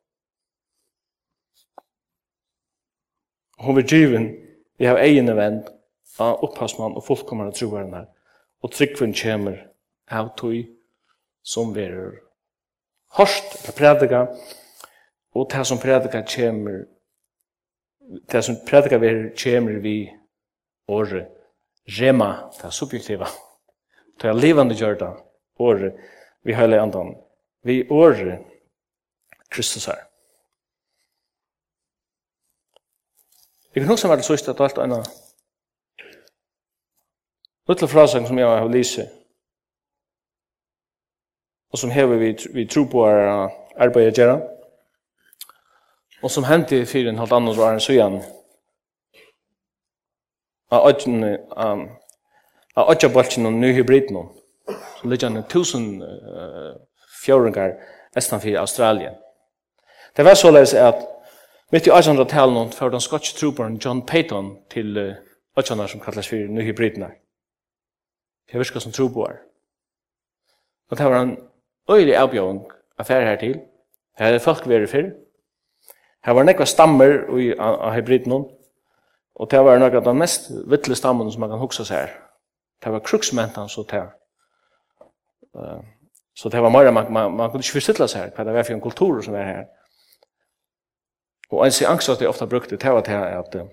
Hun 3.59 3.75
vil 3.75 3.88
driven, 3.89 4.27
vi 4.79 4.85
har 4.85 4.99
egene 4.99 5.35
vend 5.35 5.63
av 6.19 6.43
opphavsmann 6.43 6.95
og 6.95 7.03
fullkommere 7.03 7.51
troverden 7.51 7.93
her 7.93 8.14
og 8.63 8.71
tryggven 8.71 9.13
kommer 9.13 9.57
av 10.07 10.35
tog 10.37 10.65
som 11.43 11.75
verur 11.75 12.15
hårst 13.15 13.65
til 13.65 13.73
prædika, 13.77 14.25
og 15.35 15.47
det 15.51 15.67
som 15.67 15.77
prædika 15.77 16.21
kommer, 16.35 16.85
det 18.31 18.43
som 18.43 18.55
prædika 18.67 18.97
verur 18.97 19.29
kommer 19.43 19.79
vi 19.79 20.11
åre 20.87 21.25
rema, 21.87 22.49
det 22.61 22.73
subjektiva, 22.73 23.25
det 24.21 24.29
er 24.29 24.33
livande 24.33 24.75
gjørda 24.75 25.13
åre 25.59 25.91
vi 26.43 26.53
heilig 26.53 26.79
andan, 26.79 27.15
vi 27.63 27.89
åre 27.89 28.39
Kristus 29.49 29.85
her. 29.85 30.01
Jeg 33.75 33.83
kan 33.83 33.91
også 33.91 34.07
være 34.07 34.17
det 34.17 34.25
sørste 34.25 34.51
at 34.51 34.61
alt 34.61 34.77
annet 34.77 35.24
Luttel 37.67 37.88
frasang 37.88 38.28
som 38.28 38.38
jeg 38.38 38.47
har 38.47 38.67
lyse, 38.69 39.08
og 41.73 41.80
som 41.80 41.89
hever 41.89 42.17
vi, 42.17 42.38
vi 42.54 42.65
tro 42.69 42.84
på 42.86 43.08
er 43.10 43.49
arbeid 43.82 44.12
å 44.12 44.13
gjøre, 44.19 44.36
og 46.21 46.32
som 46.32 46.45
hendte 46.45 46.78
i 46.78 46.86
fyren 46.86 47.17
halvt 47.17 47.34
annet 47.39 47.58
var 47.58 47.73
en 47.73 47.82
søyan, 47.82 48.19
av 50.69 50.86
ødjen, 50.91 51.25
av 51.58 52.93
ødjabaltjen 52.93 53.49
og 53.49 53.58
nyhybriden, 53.58 54.30
så 54.69 55.10
ligger 55.10 55.34
han 55.34 55.49
tusen 55.49 55.89
uh, 56.06 56.78
fjøringar 57.25 57.75
estan 58.17 58.45
fyrir 58.45 58.62
Australien. 58.62 59.17
Det 60.17 60.25
var 60.25 60.38
såleis 60.38 60.73
at 60.78 61.01
mitt 61.73 61.88
i 61.88 61.93
1800-tallet 61.93 62.78
fyrir 62.78 62.93
den 62.93 63.04
skotske 63.04 63.39
trobaren 63.39 63.82
John 63.82 64.06
Payton 64.06 64.58
til 64.69 64.97
uh, 64.97 65.65
som 65.65 65.99
kallast 65.99 66.30
fyrir 66.30 66.47
nyhybridnar. 66.47 67.24
Jeg 68.51 68.60
virker 68.60 68.79
som 68.79 68.91
troboer. 68.91 69.38
Og 70.89 70.97
det 70.97 71.05
var 71.05 71.21
en 71.21 71.38
øyelig 71.89 72.17
avbjøring 72.17 72.65
affære 72.97 73.25
her 73.25 73.36
til. 73.36 73.62
Her 74.17 74.25
hadde 74.25 74.39
folk 74.39 74.67
vært 74.67 74.89
før. 74.89 75.10
Her 76.25 76.34
var 76.34 76.43
nekva 76.43 76.65
stammer 76.65 77.25
av 77.60 77.93
hybriden 77.93 78.31
hon. 78.31 78.45
Og 79.36 79.51
det 79.51 79.60
var 79.65 79.79
nekva 79.79 79.99
den 80.05 80.17
mest 80.17 80.51
vittle 80.71 80.95
stammen 80.95 81.31
som 81.31 81.43
man 81.43 81.51
kan 81.51 81.60
huksa 81.60 81.86
seg 81.86 81.97
her. 81.97 82.13
Det 82.84 82.91
var 82.91 82.99
kruksmentan 82.99 83.69
så 83.69 83.84
det. 83.91 84.03
Uh, 85.55 85.81
så 86.36 86.49
det 86.49 86.62
var 86.62 86.69
mer, 86.69 86.91
man, 86.91 87.13
man, 87.13 87.31
man 87.31 87.51
kunne 87.51 87.63
ikke 87.63 87.79
forstille 87.79 88.08
seg 88.08 88.21
her, 88.21 88.31
hva 88.36 88.43
det 88.43 88.53
var 88.53 88.63
for 88.67 88.75
en 88.75 88.81
kultur 88.84 89.21
som 89.21 89.34
var 89.34 89.47
her. 89.47 89.65
Og 91.51 91.65
en 91.65 91.71
sin 91.71 91.88
angst 91.88 92.10
at 92.10 92.19
de 92.19 92.27
ofte 92.27 92.47
brukte, 92.47 92.77
det 92.77 92.91
var 92.91 93.01
til 93.01 93.13
at 93.13 93.55
uh, 93.55 93.67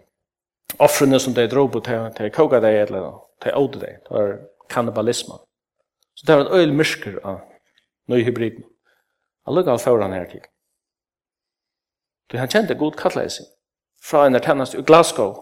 offrene 0.78 1.20
som 1.20 1.34
de 1.34 1.48
drog 1.48 1.72
på, 1.72 1.80
de 2.18 2.30
koka 2.30 2.60
deg 2.60 2.82
eller 2.84 3.10
de 3.44 3.54
åte 3.56 3.80
deg. 3.80 3.98
Det 4.04 4.14
var 4.16 4.36
kannibalisme. 4.72 5.38
Så 6.14 6.26
det 6.26 6.36
var 6.36 6.44
et 6.44 6.56
øyel 6.58 6.74
mysker 6.76 7.18
av 7.24 7.40
nøy 8.08 8.24
hybriden. 8.24 8.64
Han 9.46 9.54
lukket 9.54 9.72
av 9.72 9.78
foran 9.84 10.12
her 10.12 10.28
til. 10.30 10.42
Så 12.30 12.38
han 12.38 12.48
kjente 12.48 12.78
god 12.80 12.96
kattleising 12.96 13.48
fra 14.02 14.26
en 14.26 14.34
ertennast 14.34 14.74
i 14.74 14.82
Glasgow 14.82 15.34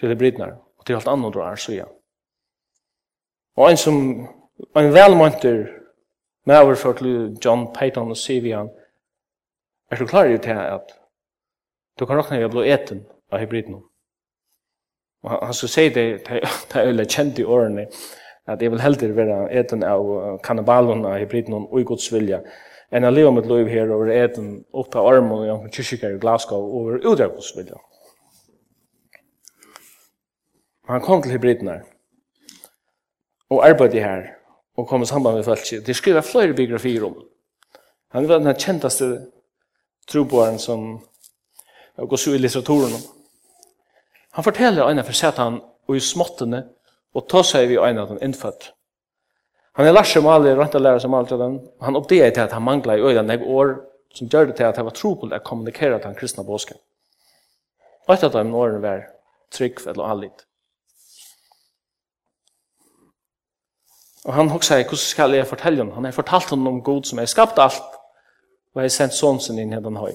til 0.00 0.10
hybridene 0.12 0.48
og 0.78 0.86
til 0.86 0.98
alt 0.98 1.08
annet 1.08 1.34
drar 1.34 1.56
så 1.56 1.72
ja. 1.72 1.86
Og 3.56 3.70
en 3.70 3.80
som 3.80 3.96
en 4.76 4.92
velmønter 4.94 5.66
med 6.46 6.76
for 6.76 6.92
til 6.92 7.38
John 7.44 7.72
Payton 7.74 8.10
og 8.10 8.16
Sivian 8.16 8.68
er 9.90 9.96
så 9.96 10.06
klar 10.06 10.24
i 10.24 10.36
det 10.36 10.56
at 10.56 10.92
du 11.98 12.06
kan 12.06 12.18
råkne 12.18 12.40
i 12.40 12.44
å 12.44 12.50
bli 12.52 12.68
eten 12.70 13.06
av 13.32 13.40
hybriden. 13.40 13.80
Og 15.24 15.32
han, 15.32 15.42
han 15.48 15.56
så 15.56 15.68
sier 15.70 15.94
det, 15.94 16.06
det 16.28 16.80
er 16.80 16.88
veldig 16.92 17.08
kjent 17.08 17.40
i 17.40 17.44
årene, 17.44 17.86
at 18.46 18.62
jeg 18.62 18.70
vil 18.70 18.82
heldur 18.82 19.16
være 19.16 19.40
eten 19.58 19.82
av 19.82 20.38
kannibalen 20.46 21.04
av 21.06 21.18
hybriden 21.18 21.56
og 21.58 21.80
i 21.80 21.86
Guds 21.86 22.06
vilja, 22.12 22.42
enn 22.94 23.02
jeg 23.02 23.16
lever 23.16 23.34
mitt 23.34 23.48
liv 23.50 23.68
her 23.70 23.90
over 23.90 24.12
eten 24.14 24.52
opp 24.70 24.94
av 24.94 25.08
armen 25.10 25.50
og 25.50 25.78
jeg 25.78 26.14
i 26.14 26.20
Glasgow 26.22 26.68
over 26.80 27.00
utdrag 27.02 27.34
Guds 27.34 27.50
vilja. 27.56 27.80
Han 30.86 31.02
kom 31.02 31.22
til 31.22 31.34
hybridene 31.34 31.80
og 33.50 33.64
arbeidde 33.66 34.02
her 34.02 34.22
og 34.76 34.86
kom 34.86 35.02
i 35.02 35.06
samband 35.06 35.36
med 35.36 35.44
folk. 35.44 35.66
De 35.86 35.94
skriver 35.94 36.20
flere 36.20 36.54
biografier 36.54 37.04
om. 37.04 37.16
Han 38.14 38.28
var 38.28 38.38
den 38.38 38.54
kjentaste 38.54 39.26
troboaren 40.08 40.58
som 40.58 41.00
går 41.96 42.16
så 42.16 42.34
i 42.34 42.38
litteraturen 42.38 42.94
om. 42.94 43.15
Han 44.36 44.44
forteller 44.44 44.88
øyne 44.88 45.04
for 45.04 45.16
satan 45.16 45.60
og 45.88 45.96
i 45.96 46.00
småttene, 46.00 46.66
og 47.16 47.24
ta 47.30 47.40
seg 47.40 47.70
vi 47.70 47.78
øyne 47.80 48.02
av 48.02 48.10
den 48.10 48.18
innfødt. 48.22 48.72
Han 49.80 49.86
er 49.86 49.94
lars 49.96 50.12
som 50.12 50.26
alle, 50.28 50.52
rønt 50.56 50.74
å 50.76 50.80
lære 50.80 51.00
som 51.00 51.14
alle 51.16 51.28
til 51.30 51.40
den. 51.40 51.54
Han 51.80 51.96
oppdeger 51.96 52.34
til 52.34 52.44
at 52.44 52.52
han 52.52 52.64
manglet 52.64 53.00
i 53.00 53.06
øyne 53.06 53.32
jeg 53.32 53.48
år, 53.48 53.72
som 54.14 54.28
gjør 54.28 54.50
det 54.50 54.56
til 54.58 54.68
at 54.68 54.76
han 54.76 54.84
var 54.88 54.96
trobel 54.96 55.32
å 55.32 55.40
kommunikere 55.44 55.96
til 55.96 56.10
den 56.10 56.18
kristne 56.18 56.44
båsken. 56.44 56.76
Og 58.06 58.14
etter 58.14 58.28
at 58.28 58.36
han 58.36 58.52
årene 58.52 58.82
var 58.84 59.06
trygg 59.56 59.80
eller 59.86 60.04
allit. 60.04 60.44
Og 64.26 64.34
han 64.34 64.52
hoksa 64.52 64.80
i, 64.80 64.84
hvordan 64.84 65.04
skal 65.06 65.36
jeg 65.36 65.48
fortelle 65.48 65.80
ham? 65.80 65.94
Han 65.96 66.04
har 66.04 66.12
fortalt 66.12 66.52
ham 66.52 66.66
om 66.68 66.82
god 66.84 67.08
som 67.08 67.18
har 67.22 67.28
skapt 67.30 67.60
alt, 67.62 68.00
og 68.74 68.84
har 68.84 68.92
sendt 68.92 69.16
sånn 69.16 69.40
sin 69.40 69.60
inn 69.62 69.72
i 69.72 69.80
den 69.80 69.96
høy. 69.96 70.12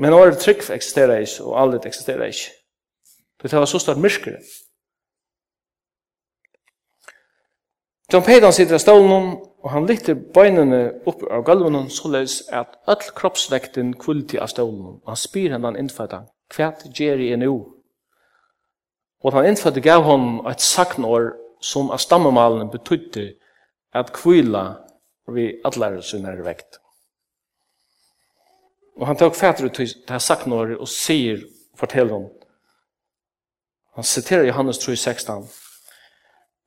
Men 0.00 0.16
året 0.16 0.40
trygg 0.40 0.64
eksisterer 0.72 1.20
ikke, 1.20 1.44
og 1.44 1.58
allit 1.60 1.86
eksisterer 1.86 2.32
ikke. 2.32 2.52
Det 3.42 3.52
var 3.52 3.68
så 3.68 3.78
stort 3.78 4.00
myrkere. 4.00 4.40
John 8.12 8.24
Payton 8.26 8.52
sitter 8.52 8.74
av 8.74 8.82
stålen, 8.82 9.28
og 9.62 9.70
han 9.70 9.86
lytter 9.86 10.16
bøynene 10.34 10.80
opp 11.06 11.20
av 11.30 11.44
gulven, 11.46 11.84
så 11.92 12.08
løs 12.10 12.40
at 12.48 12.80
all 12.90 13.04
kroppsvekten 13.16 13.92
kvulti 14.00 14.40
av 14.40 14.50
stålen, 14.50 14.96
og 14.98 15.12
han 15.12 15.20
spyr 15.20 15.54
henne 15.54 15.68
han 15.68 15.78
innfødda, 15.78 16.24
hva 16.56 16.72
gjør 16.88 17.22
jeg 17.22 17.38
nå? 17.44 17.54
Og 19.20 19.36
han 19.36 19.46
innfødde 19.52 19.84
gav 19.84 20.02
hon 20.08 20.40
et 20.48 20.64
saknår 20.64 21.34
som 21.62 21.92
av 21.92 22.00
stammemalen 22.00 22.72
betydde 22.72 23.34
at 23.94 24.14
kvila 24.16 24.64
vi 25.30 25.52
allar 25.64 26.00
sunnare 26.02 26.42
vekt. 26.42 26.80
Og 29.00 29.06
han 29.06 29.16
tok 29.16 29.34
fætter 29.34 29.64
ut 29.64 29.72
til 29.74 29.86
det 29.86 30.10
her 30.10 30.18
saknåret 30.18 30.78
og 30.78 30.88
sier, 30.88 31.40
forteller 31.76 32.14
om, 32.14 32.26
han 33.94 34.04
siterer 34.04 34.44
Johannes 34.44 34.78
3,16, 34.78 35.48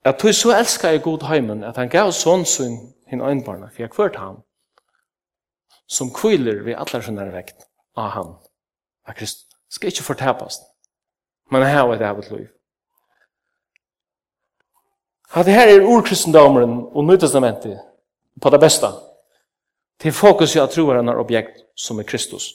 at 0.06 0.22
du 0.22 0.34
så 0.34 0.56
elskar 0.58 0.90
jeg 0.90 1.02
god 1.02 1.28
heimen, 1.30 1.64
at 1.64 1.78
han 1.78 1.90
gav 1.90 2.12
sånn 2.12 2.46
sin 2.46 2.80
hin 3.08 3.22
øynbarna, 3.22 3.70
for 3.70 3.86
jeg 3.86 3.94
kvørt 3.94 4.18
han, 4.18 4.42
som 5.88 6.10
kviler 6.14 6.64
vi 6.66 6.74
atler 6.74 7.06
sin 7.06 7.22
vekt 7.32 7.68
av 7.96 8.10
han, 8.18 8.36
av 9.06 9.14
Kristus, 9.14 9.46
skal 9.70 9.94
ikke 9.94 10.10
fortapast, 10.10 10.66
men 11.52 11.64
her 11.64 11.86
var 11.86 12.02
det 12.02 12.10
av 12.10 12.20
et 12.20 12.32
liv. 12.34 12.50
At 15.34 15.46
det 15.46 15.54
her 15.54 15.70
er 15.70 15.86
ordkristendomeren 15.86 16.80
og 16.94 17.06
nytestamentet 17.06 17.78
på 18.42 18.50
det 18.50 18.60
beste, 18.60 18.90
til 20.04 20.12
fokus 20.12 20.56
i 20.56 20.60
at 20.60 20.70
tro 20.70 20.90
er 20.90 21.00
en 21.00 21.10
objekt 21.10 21.64
som 21.76 22.00
er 22.00 22.04
Kristus. 22.04 22.54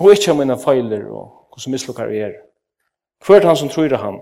Og 0.00 0.10
ikke 0.10 0.30
om 0.30 0.36
mine 0.40 0.56
feiler 0.58 1.04
og 1.04 1.48
hvordan 1.52 1.72
mislukkar 1.72 2.06
vi 2.06 2.18
er. 2.18 2.32
Hvert 3.26 3.44
han 3.44 3.56
som 3.56 3.68
tror 3.68 3.92
er 3.92 3.96
han, 3.96 4.20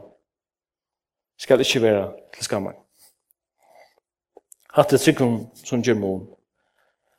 skal 1.39 1.61
ikke 1.61 1.83
være 1.83 2.13
til 2.35 2.45
skammer. 2.45 2.73
Hatt 4.75 4.91
det 4.91 5.01
tryggven 5.01 5.51
som 5.65 5.83
gjør 5.83 5.95
mån. 5.95 6.27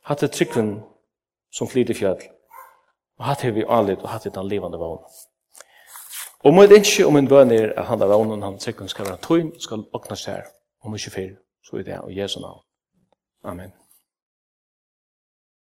Hatt 0.04 0.22
det 0.22 0.32
tryggven 0.32 0.84
som 1.52 1.68
flyter 1.68 1.94
fjall. 1.94 2.22
Og 3.20 3.26
hatt 3.26 3.42
det 3.42 3.56
vi 3.56 3.64
anlitt, 3.70 4.02
og 4.02 4.10
hatt 4.10 4.24
det 4.24 4.36
den 4.36 4.48
levende 4.48 4.78
vågen. 4.78 5.06
Og 6.44 6.54
må 6.54 6.66
det 6.68 6.82
ikke 6.82 7.06
om 7.08 7.18
en 7.18 7.28
bøn 7.28 7.52
er 7.52 7.72
at 7.78 7.86
han 7.86 8.02
er 8.02 8.12
vågen, 8.12 8.42
han 8.42 8.60
tryggven 8.60 8.90
skal 8.90 9.06
være 9.06 9.22
tøyn, 9.28 9.54
skal 9.60 9.86
åkne 9.94 10.18
seg 10.18 10.34
her, 10.34 10.52
om 10.84 10.96
ikke 10.96 11.12
fyr, 11.12 11.32
så 11.64 11.78
er 11.78 11.88
det, 11.88 12.00
og 12.00 12.18
Jesu 12.18 12.40
navn. 12.40 12.60
Amen. 13.44 13.83